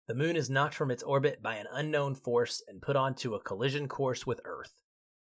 The 0.07 0.13
moon 0.13 0.35
is 0.35 0.51
knocked 0.51 0.75
from 0.75 0.91
its 0.91 1.01
orbit 1.01 1.41
by 1.41 1.55
an 1.55 1.65
unknown 1.71 2.13
force 2.13 2.62
and 2.67 2.81
put 2.81 2.95
onto 2.95 3.33
a 3.33 3.39
collision 3.39 3.88
course 3.88 4.27
with 4.27 4.39
Earth. 4.45 4.75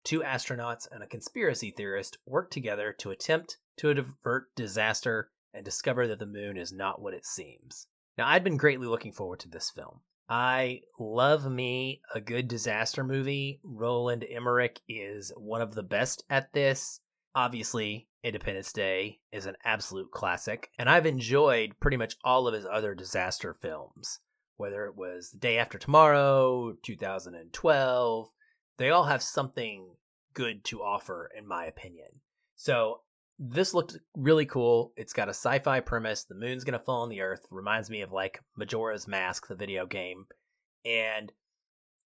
Two 0.04 0.22
astronauts 0.22 0.88
and 0.92 1.04
a 1.04 1.08
conspiracy 1.08 1.70
theorist 1.70 2.18
work 2.26 2.50
together 2.50 2.92
to 2.94 3.12
attempt 3.12 3.60
to 3.78 3.92
avert 3.92 4.48
disaster 4.56 5.30
and 5.54 5.64
discover 5.64 6.08
that 6.08 6.18
the 6.18 6.26
moon 6.26 6.58
is 6.58 6.74
not 6.74 7.00
what 7.00 7.14
it 7.14 7.24
seems. 7.24 7.86
Now, 8.18 8.28
I'd 8.28 8.44
been 8.44 8.58
greatly 8.58 8.88
looking 8.88 9.12
forward 9.12 9.42
to 9.42 9.50
this 9.50 9.70
film. 9.70 10.02
I 10.28 10.82
love 11.00 11.50
me 11.50 12.02
a 12.16 12.20
good 12.20 12.48
disaster 12.48 13.04
movie. 13.04 13.60
Roland 13.64 14.26
Emmerich 14.28 14.82
is 14.90 15.32
one 15.38 15.62
of 15.62 15.76
the 15.76 15.84
best 15.84 16.24
at 16.32 16.52
this. 16.52 17.00
Obviously, 17.36 18.08
Independence 18.24 18.74
Day 18.74 19.20
is 19.32 19.46
an 19.46 19.58
absolute 19.64 20.10
classic, 20.10 20.70
and 20.80 20.90
I've 20.90 21.06
enjoyed 21.06 21.80
pretty 21.80 21.98
much 21.98 22.16
all 22.24 22.48
of 22.48 22.56
his 22.56 22.66
other 22.66 22.96
disaster 22.96 23.54
films. 23.54 24.20
Whether 24.64 24.86
it 24.86 24.96
was 24.96 25.32
The 25.32 25.40
Day 25.40 25.58
After 25.58 25.78
Tomorrow, 25.78 26.78
2012, 26.84 28.30
they 28.78 28.92
all 28.92 29.04
have 29.04 29.22
something 29.22 29.90
good 30.34 30.64
to 30.64 30.82
offer, 30.82 31.30
in 31.38 31.46
my 31.46 31.66
opinion. 31.66 32.08
So 32.56 33.02
this 33.38 33.74
looked 33.74 33.98
really 34.16 34.46
cool. 34.46 34.94
It's 34.96 35.12
got 35.12 35.28
a 35.28 35.32
sci 35.32 35.60
fi 35.60 35.82
premise. 35.82 36.24
The 36.24 36.36
moon's 36.36 36.64
to 36.80 36.86
fall 36.86 37.02
on 37.02 37.10
the 37.10 37.20
earth. 37.20 37.46
Reminds 37.52 37.90
me 37.90 38.04
of 38.04 38.14
like 38.14 38.40
Majora's 38.56 39.06
Mask, 39.06 39.50
the 39.50 39.56
video 39.56 39.86
game. 39.86 40.28
And 40.86 41.30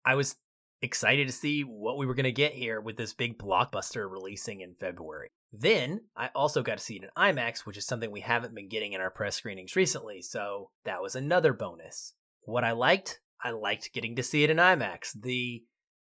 I 0.04 0.16
was 0.16 0.36
excited 0.82 1.28
to 1.28 1.34
see 1.34 1.62
what 1.62 2.00
we 2.00 2.08
were 2.08 2.16
to 2.24 2.32
get 2.32 2.54
here 2.54 2.82
with 2.82 2.98
this 2.98 3.14
big 3.14 3.38
blockbuster 3.38 4.10
releasing 4.10 4.62
in 4.62 4.74
February. 4.80 5.30
Then 5.54 6.02
I 6.16 6.32
also 6.34 6.64
got 6.64 6.80
to 6.80 6.84
see 6.84 6.96
it 6.96 7.04
in 7.04 7.10
IMAX, 7.16 7.68
which 7.68 7.78
is 7.78 7.86
something 7.86 8.10
we 8.10 8.22
haven't 8.22 8.56
been 8.56 8.68
getting 8.68 8.94
in 8.94 9.02
our 9.02 9.12
press 9.12 9.36
screenings 9.36 9.76
recently. 9.76 10.24
So 10.24 10.72
that 10.86 11.04
was 11.04 11.16
another 11.16 11.54
bonus. 11.54 12.14
What 12.48 12.64
I 12.64 12.72
liked, 12.72 13.20
I 13.44 13.50
liked 13.50 13.92
getting 13.92 14.16
to 14.16 14.24
see 14.24 14.46
it 14.46 14.50
in 14.50 14.56
IMAX. 14.56 15.12
The 15.22 15.66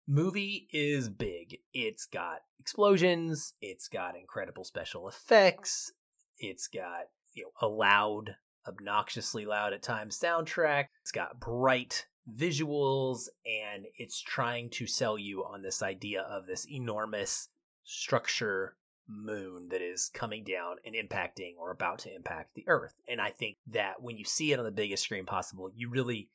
movie 0.08 0.66
is 0.72 1.10
big. 1.10 1.58
It's 1.74 2.06
got 2.06 2.38
explosions, 2.58 3.52
it's 3.60 3.86
got 3.86 4.16
incredible 4.16 4.64
special 4.64 5.08
effects, 5.08 5.92
it's 6.38 6.68
got, 6.68 7.10
you 7.34 7.42
know, 7.42 7.50
a 7.60 7.68
loud, 7.68 8.34
obnoxiously 8.66 9.44
loud 9.44 9.74
at 9.74 9.82
times 9.82 10.18
soundtrack. 10.18 10.86
It's 11.02 11.12
got 11.12 11.38
bright 11.38 12.06
visuals 12.34 13.28
and 13.44 13.84
it's 13.98 14.18
trying 14.18 14.70
to 14.70 14.86
sell 14.86 15.18
you 15.18 15.44
on 15.44 15.60
this 15.60 15.82
idea 15.82 16.22
of 16.22 16.46
this 16.46 16.66
enormous 16.66 17.50
structure 17.84 18.78
moon 19.08 19.68
that 19.70 19.82
is 19.82 20.10
coming 20.12 20.44
down 20.44 20.76
and 20.84 20.94
impacting 20.94 21.54
or 21.58 21.70
about 21.70 21.98
to 22.00 22.14
impact 22.14 22.54
the 22.54 22.64
earth. 22.66 22.94
And 23.08 23.20
I 23.20 23.30
think 23.30 23.56
that 23.68 24.00
when 24.00 24.16
you 24.16 24.24
see 24.24 24.52
it 24.52 24.58
on 24.58 24.64
the 24.64 24.70
biggest 24.70 25.04
screen 25.04 25.26
possible, 25.26 25.70
you 25.74 25.90
really 25.90 26.28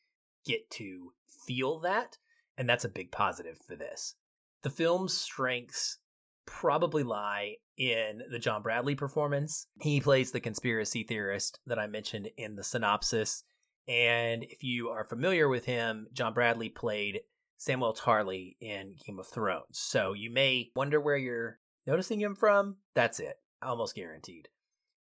get 0.45 0.69
to 0.71 1.11
feel 1.45 1.79
that. 1.79 2.17
And 2.57 2.67
that's 2.67 2.85
a 2.85 2.89
big 2.89 3.11
positive 3.11 3.57
for 3.67 3.75
this. 3.75 4.15
The 4.63 4.69
film's 4.69 5.13
strengths 5.13 5.99
probably 6.45 7.03
lie 7.03 7.55
in 7.77 8.21
the 8.31 8.39
John 8.39 8.63
Bradley 8.63 8.95
performance. 8.95 9.67
He 9.81 10.01
plays 10.01 10.31
the 10.31 10.39
conspiracy 10.39 11.03
theorist 11.03 11.59
that 11.67 11.77
I 11.77 11.87
mentioned 11.87 12.29
in 12.37 12.55
the 12.55 12.63
synopsis. 12.63 13.43
And 13.87 14.43
if 14.43 14.63
you 14.63 14.89
are 14.89 15.03
familiar 15.03 15.47
with 15.47 15.65
him, 15.65 16.07
John 16.13 16.33
Bradley 16.33 16.69
played 16.69 17.21
Samwell 17.59 17.97
Tarly 17.97 18.55
in 18.59 18.95
Game 19.05 19.19
of 19.19 19.27
Thrones. 19.27 19.79
So 19.79 20.13
you 20.13 20.31
may 20.31 20.71
wonder 20.75 20.99
where 20.99 21.17
you're 21.17 21.59
noticing 21.87 22.21
him 22.21 22.35
from. 22.35 22.75
That's 22.93 23.19
it. 23.19 23.39
Almost 23.63 23.95
guaranteed. 23.95 24.49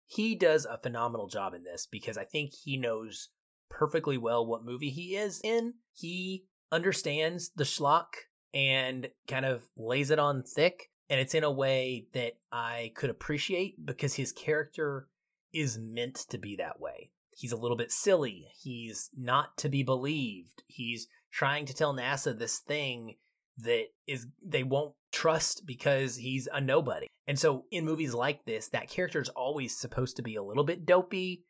He 0.08 0.36
does 0.36 0.66
a 0.66 0.78
phenomenal 0.78 1.28
job 1.28 1.54
in 1.54 1.64
this 1.64 1.88
because 1.90 2.18
I 2.18 2.26
think 2.26 2.52
he 2.54 2.76
knows 2.76 3.30
perfectly 3.70 4.18
well 4.18 4.46
what 4.46 4.66
movie 4.66 4.90
he 4.90 5.16
is 5.16 5.40
in. 5.44 5.76
He 5.94 6.44
understands 6.72 7.52
the 7.56 7.64
schlock 7.64 8.08
and 8.54 9.10
kind 9.28 9.46
of 9.46 9.64
lays 9.78 10.12
it 10.12 10.20
on 10.20 10.44
thick. 10.44 10.90
And 11.10 11.20
it's 11.20 11.36
in 11.36 11.44
a 11.44 11.52
way 11.52 12.08
that 12.14 12.34
I 12.52 12.92
could 12.96 13.10
appreciate 13.10 13.86
because 13.86 14.14
his 14.14 14.32
character 14.32 15.08
is 15.54 15.78
meant 15.78 16.26
to 16.30 16.38
be 16.38 16.56
that 16.58 16.80
way. 16.80 17.12
He's 17.36 17.52
a 17.52 17.58
little 17.58 17.78
bit 17.78 17.92
silly. 17.92 18.48
He's 18.62 19.10
not 19.18 19.58
to 19.58 19.70
be 19.70 19.84
believed. 19.84 20.64
He's 20.68 21.08
trying 21.32 21.66
to 21.66 21.74
tell 21.74 21.94
NASA 21.94 22.38
this 22.38 22.60
thing 22.60 23.16
that 23.64 23.86
is 24.08 24.28
they 24.46 24.64
won't 24.64 24.94
trust 25.12 25.66
because 25.66 26.16
he's 26.16 26.48
a 26.52 26.62
nobody. 26.62 27.08
And 27.28 27.38
so 27.38 27.66
in 27.72 27.86
movies 27.86 28.14
like 28.14 28.44
this, 28.46 28.70
that 28.70 28.90
character 28.90 29.22
is 29.22 29.30
always 29.30 29.78
supposed 29.78 30.16
to 30.18 30.22
be 30.22 30.36
a 30.36 30.44
little 30.44 30.64
bit 30.64 30.86
dopey 30.86 31.44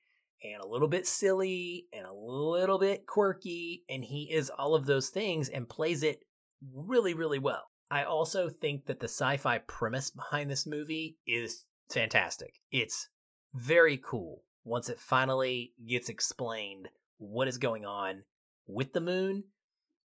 and 0.43 0.61
a 0.61 0.67
little 0.67 0.87
bit 0.87 1.07
silly 1.07 1.85
and 1.93 2.05
a 2.05 2.13
little 2.13 2.79
bit 2.79 3.05
quirky 3.05 3.83
and 3.89 4.03
he 4.03 4.23
is 4.31 4.49
all 4.49 4.75
of 4.75 4.85
those 4.85 5.09
things 5.09 5.49
and 5.49 5.69
plays 5.69 6.03
it 6.03 6.19
really 6.73 7.13
really 7.13 7.39
well. 7.39 7.63
I 7.89 8.03
also 8.03 8.49
think 8.49 8.85
that 8.85 8.99
the 8.99 9.07
sci-fi 9.07 9.59
premise 9.59 10.09
behind 10.09 10.49
this 10.49 10.65
movie 10.65 11.17
is 11.27 11.65
fantastic. 11.91 12.53
It's 12.71 13.09
very 13.53 13.97
cool 13.97 14.43
once 14.63 14.89
it 14.89 14.99
finally 14.99 15.73
gets 15.87 16.09
explained 16.09 16.87
what 17.17 17.47
is 17.47 17.57
going 17.57 17.85
on 17.85 18.23
with 18.67 18.93
the 18.93 19.01
moon, 19.01 19.43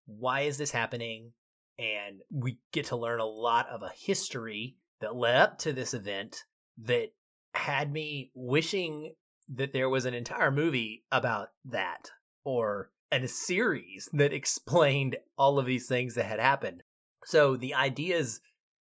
why 0.06 0.42
is 0.42 0.58
this 0.58 0.70
happening, 0.70 1.32
and 1.78 2.21
we 2.30 2.59
get 2.73 2.87
to 2.87 2.97
learn 2.97 3.21
a 3.21 3.26
lot 3.26 3.68
of 3.68 3.83
a 3.83 3.90
history 3.95 4.76
that 5.00 5.16
led 5.16 5.37
up 5.37 5.59
to 5.59 5.73
this 5.73 5.95
event 5.95 6.45
that 6.78 7.09
had 7.54 7.92
me 7.92 8.30
wishing 8.35 9.14
that 9.49 9.73
there 9.73 9.88
was 9.88 10.04
an 10.04 10.14
entire 10.14 10.50
movie 10.50 11.04
about 11.12 11.49
that 11.64 12.11
or 12.45 12.90
a 13.12 13.26
series 13.28 14.09
that 14.12 14.33
explained 14.33 15.16
all 15.38 15.59
of 15.59 15.66
these 15.66 15.87
things 15.87 16.14
that 16.14 16.26
had 16.26 16.40
happened. 16.40 16.83
So 17.25 17.56
the 17.56 17.75
ideas 17.75 18.40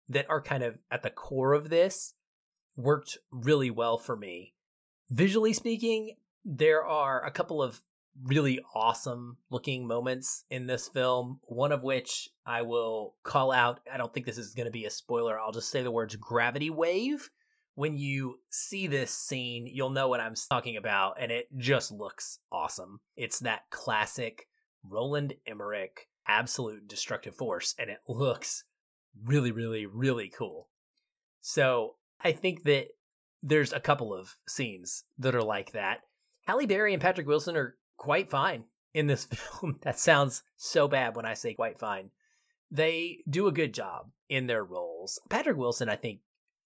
that 0.09 0.29
are 0.29 0.41
kind 0.41 0.63
of 0.63 0.77
at 0.89 1.03
the 1.03 1.09
core 1.09 1.53
of 1.53 1.69
this 1.69 2.13
worked 2.75 3.17
really 3.31 3.69
well 3.69 3.97
for 3.97 4.15
me. 4.15 4.53
Visually 5.09 5.53
speaking, 5.53 6.15
there 6.43 6.85
are 6.85 7.23
a 7.23 7.31
couple 7.31 7.61
of 7.61 7.81
really 8.23 8.59
awesome 8.75 9.37
looking 9.49 9.87
moments 9.87 10.45
in 10.49 10.67
this 10.67 10.87
film, 10.87 11.39
one 11.43 11.71
of 11.71 11.83
which 11.83 12.29
I 12.45 12.61
will 12.61 13.15
call 13.23 13.51
out. 13.51 13.79
I 13.91 13.97
don't 13.97 14.13
think 14.13 14.25
this 14.25 14.37
is 14.37 14.53
going 14.53 14.65
to 14.65 14.71
be 14.71 14.85
a 14.85 14.89
spoiler. 14.89 15.39
I'll 15.39 15.51
just 15.51 15.71
say 15.71 15.81
the 15.81 15.91
words 15.91 16.15
gravity 16.15 16.69
wave. 16.69 17.29
When 17.75 17.97
you 17.97 18.39
see 18.49 18.87
this 18.87 19.11
scene, 19.11 19.65
you'll 19.65 19.91
know 19.91 20.09
what 20.09 20.19
I'm 20.19 20.35
talking 20.49 20.75
about, 20.75 21.15
and 21.19 21.31
it 21.31 21.47
just 21.57 21.91
looks 21.91 22.39
awesome. 22.51 22.99
It's 23.15 23.39
that 23.39 23.61
classic 23.69 24.47
Roland 24.83 25.33
Emmerich 25.47 26.07
absolute 26.27 26.87
destructive 26.87 27.35
force, 27.35 27.73
and 27.79 27.89
it 27.89 27.99
looks 28.07 28.65
really, 29.23 29.51
really, 29.51 29.85
really 29.85 30.29
cool. 30.29 30.67
So 31.39 31.95
I 32.23 32.33
think 32.33 32.63
that 32.63 32.87
there's 33.41 33.73
a 33.73 33.79
couple 33.79 34.13
of 34.13 34.35
scenes 34.47 35.05
that 35.17 35.33
are 35.33 35.43
like 35.43 35.71
that. 35.71 36.01
Halle 36.45 36.65
Berry 36.65 36.93
and 36.93 37.01
Patrick 37.01 37.27
Wilson 37.27 37.55
are 37.55 37.75
quite 38.01 38.31
fine 38.31 38.63
in 38.95 39.05
this 39.05 39.25
film. 39.31 39.77
that 39.83 39.99
sounds 39.99 40.41
so 40.57 40.87
bad 40.87 41.15
when 41.15 41.25
I 41.25 41.35
say 41.35 41.53
quite 41.53 41.77
fine. 41.77 42.09
They 42.71 43.19
do 43.29 43.47
a 43.47 43.51
good 43.51 43.75
job 43.75 44.09
in 44.27 44.47
their 44.47 44.63
roles. 44.63 45.19
Patrick 45.29 45.55
Wilson, 45.55 45.87
I 45.87 45.97
think, 45.97 46.21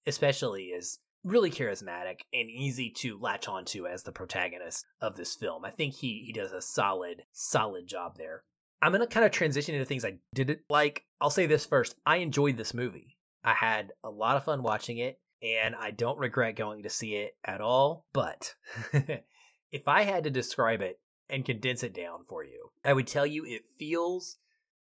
especially, 0.07 0.65
is 0.67 0.99
really 1.25 1.51
charismatic 1.51 2.21
and 2.31 2.49
easy 2.49 2.89
to 2.99 3.19
latch 3.19 3.49
onto 3.49 3.85
as 3.85 4.03
the 4.03 4.13
protagonist 4.13 4.85
of 5.01 5.17
this 5.17 5.35
film. 5.35 5.65
I 5.65 5.71
think 5.71 5.93
he 5.93 6.23
he 6.25 6.31
does 6.31 6.53
a 6.53 6.61
solid 6.61 7.23
solid 7.33 7.85
job 7.85 8.15
there. 8.17 8.43
I'm 8.81 8.93
going 8.93 9.01
to 9.01 9.07
kind 9.07 9.25
of 9.25 9.31
transition 9.33 9.75
into 9.75 9.85
things 9.85 10.05
I 10.05 10.19
didn't 10.33 10.59
like. 10.69 11.03
I'll 11.19 11.29
say 11.29 11.47
this 11.47 11.65
first. 11.65 11.95
I 12.05 12.17
enjoyed 12.17 12.55
this 12.55 12.73
movie. 12.73 13.17
I 13.43 13.53
had 13.53 13.91
a 14.05 14.09
lot 14.09 14.37
of 14.37 14.45
fun 14.45 14.63
watching 14.63 14.99
it 14.99 15.19
and 15.41 15.75
I 15.75 15.91
don't 15.91 16.19
regret 16.19 16.55
going 16.55 16.83
to 16.83 16.89
see 16.89 17.15
it 17.15 17.35
at 17.43 17.61
all, 17.61 18.05
but 18.13 18.53
if 19.71 19.87
I 19.87 20.03
had 20.03 20.23
to 20.25 20.29
describe 20.29 20.81
it 20.81 20.99
and 21.29 21.46
condense 21.46 21.84
it 21.84 21.94
down 21.94 22.24
for 22.27 22.44
you. 22.44 22.72
I 22.84 22.94
would 22.94 23.08
tell 23.08 23.25
you 23.25 23.46
it 23.46 23.65
feels 23.77 24.38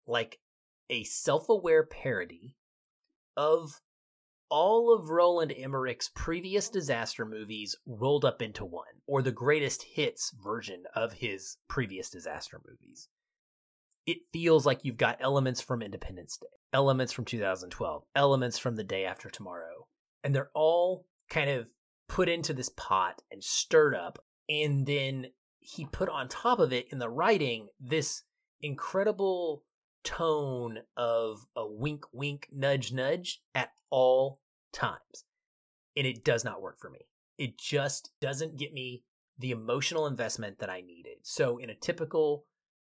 like 0.06 0.40
a 0.90 1.04
self 1.04 1.48
aware 1.48 1.84
parody 1.84 2.56
of 3.36 3.80
all 4.48 4.94
of 4.94 5.08
Roland 5.08 5.52
Emmerich's 5.56 6.10
previous 6.14 6.68
disaster 6.68 7.24
movies 7.24 7.74
rolled 7.86 8.24
up 8.24 8.42
into 8.42 8.66
one, 8.66 9.00
or 9.06 9.22
the 9.22 9.32
greatest 9.32 9.82
hits 9.82 10.30
version 10.44 10.84
of 10.94 11.14
his 11.14 11.56
previous 11.68 12.10
disaster 12.10 12.60
movies. 12.68 13.08
It 14.04 14.18
feels 14.30 14.66
like 14.66 14.84
you've 14.84 14.98
got 14.98 15.16
elements 15.20 15.62
from 15.62 15.80
Independence 15.80 16.36
Day, 16.36 16.48
elements 16.74 17.14
from 17.14 17.24
2012, 17.24 18.04
elements 18.14 18.58
from 18.58 18.76
The 18.76 18.84
Day 18.84 19.06
After 19.06 19.30
Tomorrow, 19.30 19.86
and 20.22 20.34
they're 20.34 20.50
all 20.54 21.06
kind 21.30 21.48
of 21.48 21.70
put 22.08 22.28
into 22.28 22.52
this 22.52 22.68
pot 22.76 23.22
and 23.30 23.42
stirred 23.42 23.94
up 23.94 24.18
and 24.50 24.84
then 24.84 25.28
he 25.62 25.86
put 25.86 26.08
on 26.08 26.28
top 26.28 26.58
of 26.58 26.72
it 26.72 26.88
in 26.90 26.98
the 26.98 27.08
writing 27.08 27.68
this 27.80 28.24
incredible 28.60 29.64
tone 30.04 30.78
of 30.96 31.46
a 31.56 31.66
wink 31.66 32.04
wink 32.12 32.48
nudge 32.52 32.92
nudge 32.92 33.40
at 33.54 33.70
all 33.90 34.40
times. 34.72 35.24
And 35.96 36.06
it 36.06 36.24
does 36.24 36.44
not 36.44 36.60
work 36.60 36.78
for 36.80 36.90
me. 36.90 37.06
It 37.38 37.58
just 37.58 38.10
doesn't 38.20 38.56
get 38.56 38.72
me 38.72 39.04
the 39.38 39.52
emotional 39.52 40.06
investment 40.06 40.58
that 40.58 40.70
i 40.70 40.80
needed. 40.80 41.18
So 41.22 41.58
in 41.58 41.70
a 41.70 41.74
typical 41.74 42.44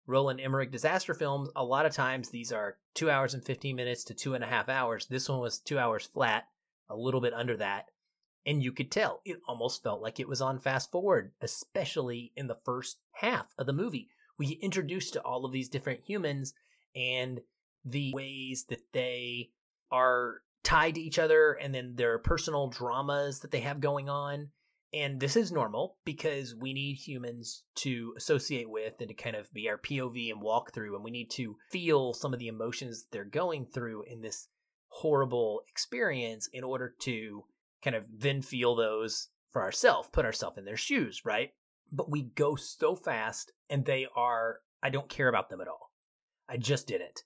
roland 0.05 0.41
emmerich 0.41 0.71
disaster 0.71 1.13
film 1.13 1.47
a 1.55 1.63
lot 1.63 1.85
of 1.85 1.93
times 1.93 2.29
these 2.29 2.51
are 2.51 2.77
two 2.93 3.09
hours 3.09 3.33
and 3.33 3.41
15 3.41 3.73
minutes 3.73 4.03
to 4.03 4.13
two 4.13 4.33
and 4.33 4.43
a 4.43 4.47
half 4.47 4.67
hours. 4.67 5.05
This 5.05 5.29
one 5.29 5.39
was 5.39 5.59
two 5.59 5.77
hours 5.79 6.07
flat 6.07 6.45
a 6.89 6.95
little 6.95 7.21
bit 7.21 7.33
under 7.33 7.55
that 7.57 7.85
and 8.45 8.63
you 8.63 8.71
could 8.71 8.91
tell 8.91 9.21
it 9.25 9.39
almost 9.47 9.83
felt 9.83 10.01
like 10.01 10.19
it 10.19 10.27
was 10.27 10.41
on 10.41 10.59
fast 10.59 10.91
forward, 10.91 11.31
especially 11.41 12.31
in 12.35 12.47
the 12.47 12.57
first 12.65 12.99
half 13.11 13.53
of 13.57 13.65
the 13.65 13.73
movie. 13.73 14.09
We 14.37 14.47
get 14.47 14.59
introduced 14.59 15.13
to 15.13 15.21
all 15.21 15.45
of 15.45 15.51
these 15.51 15.69
different 15.69 16.01
humans 16.05 16.53
and 16.95 17.41
the 17.85 18.11
ways 18.13 18.65
that 18.69 18.81
they 18.93 19.51
are 19.91 20.41
tied 20.63 20.95
to 20.95 21.01
each 21.01 21.19
other 21.19 21.53
and 21.53 21.73
then 21.73 21.95
their 21.95 22.17
personal 22.17 22.67
dramas 22.67 23.39
that 23.39 23.51
they 23.51 23.59
have 23.61 23.79
going 23.79 24.09
on. 24.09 24.49
And 24.93 25.19
this 25.19 25.35
is 25.35 25.51
normal 25.51 25.97
because 26.05 26.53
we 26.55 26.71
need 26.71 26.95
humans 26.95 27.63
to 27.75 28.13
associate 28.15 28.69
with 28.69 28.93
and 28.99 29.07
to 29.09 29.15
kind 29.15 29.35
of 29.35 29.51
be 29.51 29.67
our 29.67 29.77
POV 29.77 30.31
and 30.31 30.39
walk 30.39 30.71
through, 30.71 30.93
and 30.95 31.03
we 31.03 31.09
need 31.09 31.31
to 31.31 31.57
feel 31.71 32.13
some 32.13 32.31
of 32.31 32.39
the 32.39 32.47
emotions 32.47 33.07
they're 33.09 33.25
going 33.25 33.65
through 33.65 34.03
in 34.03 34.21
this 34.21 34.47
horrible 34.89 35.63
experience 35.67 36.47
in 36.53 36.63
order 36.63 36.93
to 36.99 37.43
kind 37.83 37.95
of 37.95 38.03
then 38.17 38.41
feel 38.41 38.75
those 38.75 39.29
for 39.51 39.61
ourselves, 39.61 40.09
put 40.11 40.25
ourselves 40.25 40.57
in 40.57 40.65
their 40.65 40.77
shoes, 40.77 41.23
right? 41.25 41.51
But 41.91 42.09
we 42.09 42.23
go 42.23 42.55
so 42.55 42.95
fast 42.95 43.51
and 43.69 43.85
they 43.85 44.07
are, 44.15 44.59
I 44.81 44.89
don't 44.89 45.09
care 45.09 45.27
about 45.27 45.49
them 45.49 45.61
at 45.61 45.67
all. 45.67 45.91
I 46.49 46.57
just 46.57 46.87
didn't. 46.87 47.23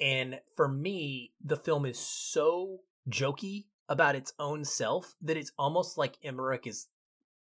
And 0.00 0.40
for 0.56 0.68
me, 0.68 1.32
the 1.44 1.56
film 1.56 1.86
is 1.86 1.98
so 1.98 2.80
jokey 3.08 3.66
about 3.88 4.16
its 4.16 4.32
own 4.38 4.64
self 4.64 5.14
that 5.22 5.36
it's 5.36 5.52
almost 5.58 5.98
like 5.98 6.18
Emmerich 6.22 6.66
is 6.66 6.88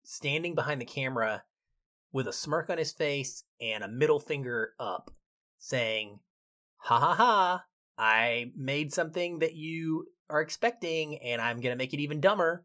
standing 0.04 0.54
behind 0.54 0.80
the 0.80 0.87
camera 0.87 1.42
with 2.12 2.28
a 2.28 2.32
smirk 2.32 2.70
on 2.70 2.78
his 2.78 2.92
face 2.92 3.44
and 3.61 3.82
a 3.82 3.88
middle 3.88 4.20
finger 4.20 4.75
up, 4.78 5.11
saying, 5.58 6.20
Ha 6.76 7.00
ha 7.00 7.14
ha, 7.14 7.64
I 7.99 8.52
made 8.56 8.92
something 8.92 9.40
that 9.40 9.54
you 9.54 10.06
are 10.31 10.40
expecting, 10.40 11.19
and 11.19 11.40
I'm 11.40 11.61
going 11.61 11.73
to 11.73 11.78
make 11.78 11.95
it 11.95 12.00
even 12.00 12.21
dumber 12.21 12.64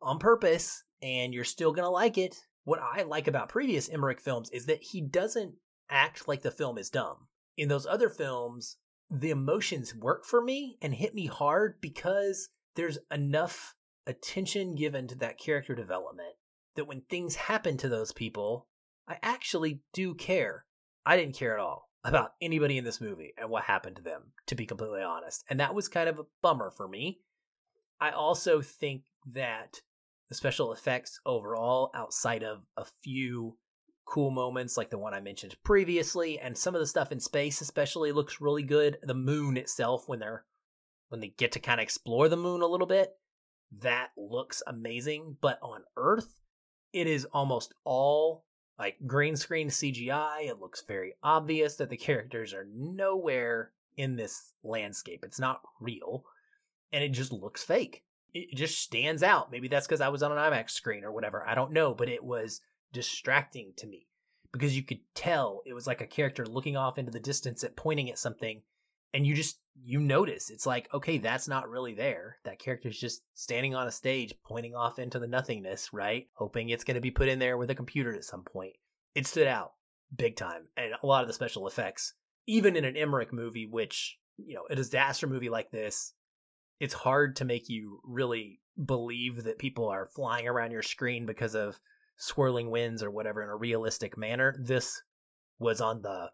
on 0.00 0.18
purpose, 0.18 0.84
and 1.00 1.32
you're 1.32 1.44
still 1.44 1.72
going 1.72 1.84
to 1.84 1.90
like 1.90 2.18
it. 2.18 2.36
What 2.64 2.80
I 2.80 3.02
like 3.02 3.28
about 3.28 3.48
previous 3.48 3.88
Emmerich 3.88 4.20
films 4.20 4.50
is 4.50 4.66
that 4.66 4.82
he 4.82 5.00
doesn't 5.00 5.54
act 5.90 6.28
like 6.28 6.42
the 6.42 6.50
film 6.50 6.78
is 6.78 6.90
dumb. 6.90 7.28
In 7.56 7.68
those 7.68 7.86
other 7.86 8.08
films, 8.08 8.76
the 9.10 9.30
emotions 9.30 9.94
work 9.94 10.24
for 10.24 10.42
me 10.42 10.78
and 10.80 10.94
hit 10.94 11.14
me 11.14 11.26
hard 11.26 11.80
because 11.80 12.48
there's 12.76 12.98
enough 13.10 13.74
attention 14.06 14.74
given 14.74 15.06
to 15.08 15.14
that 15.16 15.38
character 15.38 15.74
development 15.74 16.34
that 16.76 16.86
when 16.86 17.02
things 17.02 17.34
happen 17.34 17.76
to 17.76 17.88
those 17.88 18.12
people, 18.12 18.66
I 19.06 19.18
actually 19.22 19.82
do 19.92 20.14
care. 20.14 20.64
I 21.04 21.16
didn't 21.16 21.36
care 21.36 21.54
at 21.54 21.60
all 21.60 21.91
about 22.04 22.32
anybody 22.40 22.78
in 22.78 22.84
this 22.84 23.00
movie 23.00 23.32
and 23.38 23.48
what 23.48 23.64
happened 23.64 23.96
to 23.96 24.02
them, 24.02 24.32
to 24.46 24.54
be 24.54 24.66
completely 24.66 25.02
honest. 25.02 25.44
And 25.48 25.60
that 25.60 25.74
was 25.74 25.88
kind 25.88 26.08
of 26.08 26.18
a 26.18 26.26
bummer 26.42 26.70
for 26.70 26.88
me. 26.88 27.20
I 28.00 28.10
also 28.10 28.60
think 28.60 29.02
that 29.32 29.80
the 30.28 30.34
special 30.34 30.72
effects 30.72 31.20
overall, 31.24 31.90
outside 31.94 32.42
of 32.42 32.62
a 32.76 32.84
few 33.02 33.56
cool 34.04 34.30
moments 34.30 34.76
like 34.76 34.90
the 34.90 34.98
one 34.98 35.14
I 35.14 35.20
mentioned 35.20 35.54
previously, 35.62 36.38
and 36.40 36.56
some 36.56 36.74
of 36.74 36.80
the 36.80 36.86
stuff 36.86 37.12
in 37.12 37.20
space 37.20 37.60
especially 37.60 38.10
looks 38.10 38.40
really 38.40 38.62
good. 38.62 38.98
The 39.02 39.14
moon 39.14 39.56
itself, 39.56 40.08
when 40.08 40.18
they're 40.18 40.44
when 41.10 41.20
they 41.20 41.28
get 41.28 41.52
to 41.52 41.60
kind 41.60 41.78
of 41.78 41.84
explore 41.84 42.28
the 42.28 42.36
moon 42.36 42.62
a 42.62 42.66
little 42.66 42.86
bit, 42.86 43.10
that 43.80 44.08
looks 44.16 44.62
amazing. 44.66 45.36
But 45.40 45.58
on 45.62 45.82
Earth, 45.96 46.40
it 46.92 47.06
is 47.06 47.26
almost 47.26 47.74
all 47.84 48.44
like 48.82 48.96
green 49.06 49.36
screen 49.36 49.68
CGI. 49.68 50.48
It 50.48 50.58
looks 50.58 50.82
very 50.82 51.14
obvious 51.22 51.76
that 51.76 51.88
the 51.88 51.96
characters 51.96 52.52
are 52.52 52.66
nowhere 52.74 53.70
in 53.96 54.16
this 54.16 54.54
landscape. 54.64 55.24
It's 55.24 55.38
not 55.38 55.60
real. 55.78 56.24
And 56.92 57.04
it 57.04 57.10
just 57.10 57.32
looks 57.32 57.62
fake. 57.62 58.02
It 58.34 58.56
just 58.56 58.80
stands 58.80 59.22
out. 59.22 59.52
Maybe 59.52 59.68
that's 59.68 59.86
because 59.86 60.00
I 60.00 60.08
was 60.08 60.24
on 60.24 60.32
an 60.32 60.38
IMAX 60.38 60.72
screen 60.72 61.04
or 61.04 61.12
whatever. 61.12 61.46
I 61.46 61.54
don't 61.54 61.70
know. 61.70 61.94
But 61.94 62.08
it 62.08 62.24
was 62.24 62.60
distracting 62.92 63.72
to 63.76 63.86
me 63.86 64.08
because 64.50 64.76
you 64.76 64.82
could 64.82 64.98
tell 65.14 65.62
it 65.64 65.74
was 65.74 65.86
like 65.86 66.00
a 66.00 66.06
character 66.06 66.44
looking 66.44 66.76
off 66.76 66.98
into 66.98 67.12
the 67.12 67.20
distance 67.20 67.62
at 67.62 67.76
pointing 67.76 68.10
at 68.10 68.18
something 68.18 68.62
and 69.14 69.26
you 69.26 69.34
just 69.34 69.58
you 69.84 70.00
notice 70.00 70.50
it's 70.50 70.66
like 70.66 70.88
okay 70.92 71.18
that's 71.18 71.48
not 71.48 71.68
really 71.68 71.94
there. 71.94 72.38
That 72.44 72.58
character's 72.58 72.98
just 72.98 73.22
standing 73.34 73.74
on 73.74 73.86
a 73.86 73.92
stage 73.92 74.34
pointing 74.44 74.74
off 74.74 74.98
into 74.98 75.18
the 75.18 75.26
nothingness 75.26 75.92
right? 75.92 76.26
Hoping 76.34 76.68
it's 76.68 76.84
going 76.84 76.94
to 76.96 77.00
be 77.00 77.10
put 77.10 77.28
in 77.28 77.38
there 77.38 77.56
with 77.56 77.70
a 77.70 77.74
computer 77.74 78.14
at 78.14 78.24
some 78.24 78.44
point. 78.44 78.74
It 79.14 79.26
stood 79.26 79.46
out 79.46 79.72
big 80.14 80.36
time 80.36 80.66
and 80.76 80.92
a 81.02 81.06
lot 81.06 81.22
of 81.22 81.28
the 81.28 81.34
special 81.34 81.66
effects 81.66 82.14
even 82.46 82.76
in 82.76 82.84
an 82.84 82.98
emmerich 82.98 83.32
movie 83.32 83.66
which 83.66 84.18
you 84.36 84.54
know 84.54 84.64
a 84.68 84.76
disaster 84.76 85.26
movie 85.26 85.48
like 85.48 85.70
this 85.70 86.12
it's 86.80 86.92
hard 86.92 87.36
to 87.36 87.46
make 87.46 87.68
you 87.68 88.00
really 88.04 88.60
believe 88.84 89.44
that 89.44 89.58
people 89.58 89.88
are 89.88 90.06
flying 90.06 90.48
around 90.48 90.72
your 90.72 90.82
screen 90.82 91.26
because 91.26 91.54
of 91.54 91.78
swirling 92.16 92.70
winds 92.70 93.02
or 93.02 93.10
whatever 93.10 93.42
in 93.42 93.48
a 93.48 93.56
realistic 93.56 94.16
manner. 94.16 94.54
This 94.58 95.02
was 95.58 95.80
on 95.80 96.02
the 96.02 96.30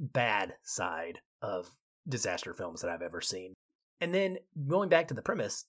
bad 0.00 0.54
side 0.62 1.18
of 1.42 1.68
disaster 2.08 2.54
films 2.54 2.82
that 2.82 2.90
I've 2.90 3.02
ever 3.02 3.20
seen. 3.20 3.54
And 4.00 4.14
then 4.14 4.38
going 4.66 4.88
back 4.88 5.08
to 5.08 5.14
the 5.14 5.22
premise, 5.22 5.64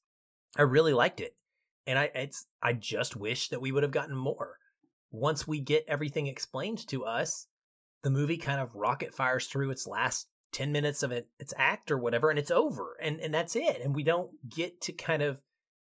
I 0.57 0.63
really 0.63 0.93
liked 0.93 1.21
it. 1.21 1.35
And 1.85 1.97
I 1.97 2.11
it's 2.13 2.45
I 2.61 2.73
just 2.73 3.15
wish 3.15 3.49
that 3.49 3.61
we 3.61 3.71
would 3.71 3.83
have 3.83 3.91
gotten 3.91 4.15
more. 4.15 4.57
Once 5.11 5.47
we 5.47 5.59
get 5.61 5.85
everything 5.87 6.27
explained 6.27 6.85
to 6.87 7.05
us, 7.05 7.47
the 8.03 8.09
movie 8.09 8.37
kind 8.37 8.59
of 8.59 8.75
rocket 8.75 9.15
fires 9.15 9.47
through 9.47 9.71
its 9.71 9.87
last 9.87 10.27
10 10.51 10.71
minutes 10.71 11.03
of 11.03 11.11
it, 11.11 11.27
its 11.39 11.53
act 11.57 11.91
or 11.91 11.97
whatever 11.97 12.29
and 12.29 12.37
it's 12.37 12.51
over. 12.51 12.97
And 13.01 13.19
and 13.21 13.33
that's 13.33 13.55
it. 13.55 13.81
And 13.81 13.95
we 13.95 14.03
don't 14.03 14.31
get 14.49 14.81
to 14.81 14.91
kind 14.91 15.21
of 15.21 15.41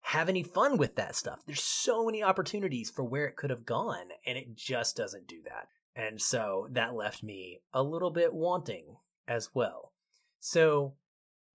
have 0.02 0.28
any 0.28 0.42
fun 0.42 0.78
with 0.78 0.96
that 0.96 1.16
stuff. 1.16 1.40
There's 1.46 1.62
so 1.62 2.06
many 2.06 2.22
opportunities 2.22 2.90
for 2.90 3.04
where 3.04 3.26
it 3.26 3.36
could 3.36 3.50
have 3.50 3.66
gone 3.66 4.08
and 4.26 4.38
it 4.38 4.54
just 4.54 4.96
doesn't 4.96 5.26
do 5.26 5.42
that. 5.44 5.66
And 5.96 6.20
so 6.20 6.68
that 6.70 6.94
left 6.94 7.22
me 7.22 7.60
a 7.72 7.82
little 7.82 8.10
bit 8.10 8.32
wanting 8.32 8.96
as 9.26 9.50
well. 9.54 9.92
So, 10.40 10.94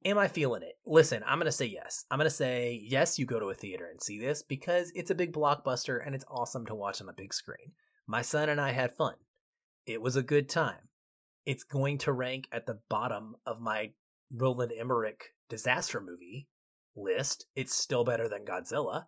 am 0.05 0.17
I 0.17 0.27
feeling 0.27 0.61
it? 0.61 0.77
Listen, 0.85 1.23
I'm 1.25 1.39
going 1.39 1.47
to 1.47 1.51
say 1.51 1.65
yes. 1.65 2.05
I'm 2.09 2.19
going 2.19 2.29
to 2.29 2.35
say 2.35 2.79
yes, 2.83 3.17
you 3.17 3.25
go 3.25 3.39
to 3.39 3.49
a 3.49 3.55
theater 3.55 3.87
and 3.91 4.01
see 4.01 4.19
this 4.19 4.43
because 4.43 4.91
it's 4.95 5.11
a 5.11 5.15
big 5.15 5.33
blockbuster 5.33 6.05
and 6.05 6.13
it's 6.13 6.25
awesome 6.29 6.65
to 6.67 6.75
watch 6.75 7.01
on 7.01 7.09
a 7.09 7.13
big 7.13 7.33
screen. 7.33 7.71
My 8.07 8.21
son 8.21 8.49
and 8.49 8.61
I 8.61 8.71
had 8.71 8.95
fun. 8.95 9.15
It 9.87 10.01
was 10.01 10.15
a 10.15 10.23
good 10.23 10.49
time. 10.49 10.89
It's 11.45 11.63
going 11.63 11.97
to 11.99 12.13
rank 12.13 12.47
at 12.51 12.65
the 12.65 12.79
bottom 12.89 13.35
of 13.45 13.59
my 13.59 13.91
Roland 14.31 14.71
Emmerich 14.77 15.33
disaster 15.49 15.99
movie 15.99 16.47
list. 16.95 17.45
It's 17.55 17.73
still 17.73 18.03
better 18.03 18.29
than 18.29 18.45
Godzilla. 18.45 19.05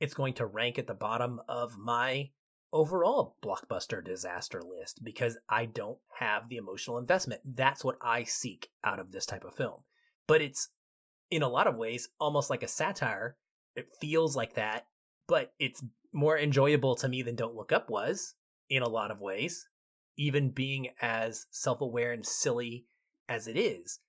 It's 0.00 0.14
going 0.14 0.34
to 0.34 0.46
rank 0.46 0.78
at 0.78 0.86
the 0.86 0.94
bottom 0.94 1.40
of 1.48 1.76
my 1.78 2.30
overall 2.72 3.36
blockbuster 3.42 4.04
disaster 4.04 4.62
list 4.62 5.02
because 5.02 5.36
I 5.48 5.66
don't 5.66 5.98
have 6.18 6.48
the 6.48 6.56
emotional 6.56 6.98
investment. 6.98 7.40
That's 7.44 7.84
what 7.84 7.98
I 8.00 8.24
seek 8.24 8.68
out 8.84 8.98
of 8.98 9.12
this 9.12 9.26
type 9.26 9.44
of 9.44 9.54
film. 9.54 9.80
But 10.26 10.42
it's 10.42 10.68
in 11.30 11.42
a 11.42 11.48
lot 11.48 11.66
of 11.66 11.76
ways 11.76 12.08
almost 12.20 12.50
like 12.50 12.62
a 12.62 12.68
satire. 12.68 13.36
It 13.76 13.88
feels 14.00 14.36
like 14.36 14.54
that, 14.54 14.86
but 15.26 15.52
it's 15.58 15.82
more 16.12 16.38
enjoyable 16.38 16.96
to 16.96 17.08
me 17.08 17.22
than 17.22 17.36
Don't 17.36 17.54
Look 17.54 17.72
Up 17.72 17.88
was 17.88 18.34
in 18.68 18.82
a 18.82 18.88
lot 18.88 19.10
of 19.10 19.20
ways, 19.20 19.68
even 20.16 20.50
being 20.50 20.88
as 21.00 21.46
self 21.50 21.80
aware 21.80 22.12
and 22.12 22.26
silly 22.26 22.86
as 23.28 23.46
it 23.46 23.56
is. 23.56 24.00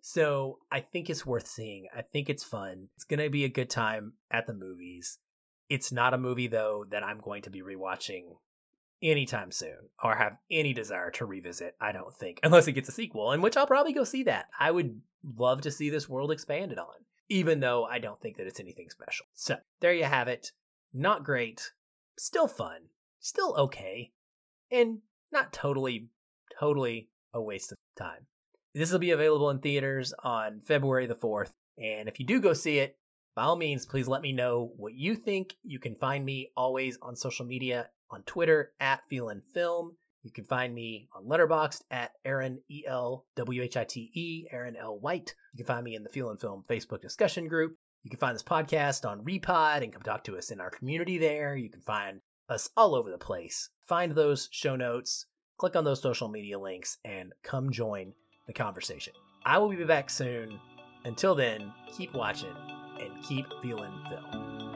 So 0.00 0.58
I 0.70 0.80
think 0.80 1.08
it's 1.08 1.24
worth 1.24 1.46
seeing. 1.46 1.86
I 1.96 2.02
think 2.02 2.28
it's 2.28 2.42
fun. 2.42 2.88
It's 2.96 3.04
going 3.04 3.20
to 3.20 3.30
be 3.30 3.44
a 3.44 3.48
good 3.48 3.70
time 3.70 4.14
at 4.30 4.46
the 4.46 4.54
movies. 4.54 5.18
It's 5.72 5.90
not 5.90 6.12
a 6.12 6.18
movie 6.18 6.48
though 6.48 6.84
that 6.90 7.02
I'm 7.02 7.18
going 7.18 7.40
to 7.44 7.50
be 7.50 7.62
rewatching 7.62 8.24
anytime 9.02 9.50
soon 9.50 9.78
or 10.04 10.14
have 10.14 10.36
any 10.50 10.74
desire 10.74 11.10
to 11.12 11.24
revisit, 11.24 11.76
I 11.80 11.92
don't 11.92 12.12
think, 12.12 12.40
unless 12.42 12.68
it 12.68 12.72
gets 12.72 12.90
a 12.90 12.92
sequel, 12.92 13.32
in 13.32 13.40
which 13.40 13.56
I'll 13.56 13.66
probably 13.66 13.94
go 13.94 14.04
see 14.04 14.24
that. 14.24 14.50
I 14.60 14.70
would 14.70 15.00
love 15.38 15.62
to 15.62 15.70
see 15.70 15.88
this 15.88 16.10
world 16.10 16.30
expanded 16.30 16.76
on, 16.76 16.92
even 17.30 17.60
though 17.60 17.84
I 17.84 18.00
don't 18.00 18.20
think 18.20 18.36
that 18.36 18.46
it's 18.46 18.60
anything 18.60 18.90
special. 18.90 19.24
So, 19.32 19.56
there 19.80 19.94
you 19.94 20.04
have 20.04 20.28
it. 20.28 20.52
Not 20.92 21.24
great, 21.24 21.72
still 22.18 22.48
fun, 22.48 22.82
still 23.20 23.54
okay, 23.56 24.12
and 24.70 24.98
not 25.32 25.54
totally, 25.54 26.08
totally 26.60 27.08
a 27.32 27.40
waste 27.40 27.72
of 27.72 27.78
time. 27.96 28.26
This 28.74 28.92
will 28.92 28.98
be 28.98 29.12
available 29.12 29.48
in 29.48 29.60
theaters 29.60 30.12
on 30.22 30.60
February 30.60 31.06
the 31.06 31.14
4th, 31.14 31.52
and 31.78 32.10
if 32.10 32.20
you 32.20 32.26
do 32.26 32.42
go 32.42 32.52
see 32.52 32.76
it, 32.76 32.98
by 33.34 33.44
all 33.44 33.56
means, 33.56 33.86
please 33.86 34.08
let 34.08 34.22
me 34.22 34.32
know 34.32 34.72
what 34.76 34.94
you 34.94 35.14
think. 35.14 35.54
You 35.62 35.78
can 35.78 35.94
find 35.96 36.24
me 36.24 36.50
always 36.56 36.98
on 37.00 37.16
social 37.16 37.46
media 37.46 37.88
on 38.10 38.22
Twitter 38.24 38.72
at 38.78 39.00
Feelin 39.10 39.42
Film. 39.54 39.96
You 40.22 40.30
can 40.30 40.44
find 40.44 40.74
me 40.74 41.08
on 41.14 41.24
Letterboxd 41.24 41.82
at 41.90 42.12
Aaron 42.24 42.60
E 42.70 42.84
L 42.86 43.24
W 43.36 43.62
H 43.62 43.76
I 43.76 43.84
T 43.84 44.10
E 44.14 44.46
Aaron 44.52 44.76
L 44.76 44.98
White. 44.98 45.34
You 45.52 45.64
can 45.64 45.66
find 45.66 45.84
me 45.84 45.96
in 45.96 46.04
the 46.04 46.10
Feelin 46.10 46.38
Film 46.40 46.64
Facebook 46.68 47.00
discussion 47.00 47.48
group. 47.48 47.76
You 48.02 48.10
can 48.10 48.20
find 48.20 48.34
this 48.34 48.42
podcast 48.42 49.08
on 49.08 49.24
Repod 49.24 49.82
and 49.82 49.92
come 49.92 50.02
talk 50.02 50.24
to 50.24 50.36
us 50.36 50.50
in 50.50 50.60
our 50.60 50.70
community 50.70 51.18
there. 51.18 51.56
You 51.56 51.70
can 51.70 51.82
find 51.82 52.20
us 52.48 52.68
all 52.76 52.94
over 52.94 53.10
the 53.10 53.18
place. 53.18 53.70
Find 53.86 54.12
those 54.12 54.48
show 54.52 54.76
notes, 54.76 55.26
click 55.56 55.74
on 55.74 55.84
those 55.84 56.02
social 56.02 56.28
media 56.28 56.58
links, 56.58 56.98
and 57.04 57.32
come 57.42 57.72
join 57.72 58.12
the 58.46 58.52
conversation. 58.52 59.14
I 59.44 59.58
will 59.58 59.70
be 59.70 59.84
back 59.84 60.10
soon. 60.10 60.60
Until 61.04 61.34
then, 61.34 61.72
keep 61.96 62.14
watching 62.14 62.54
and 63.02 63.22
keep 63.22 63.46
feeling 63.62 63.92
film. 64.08 64.71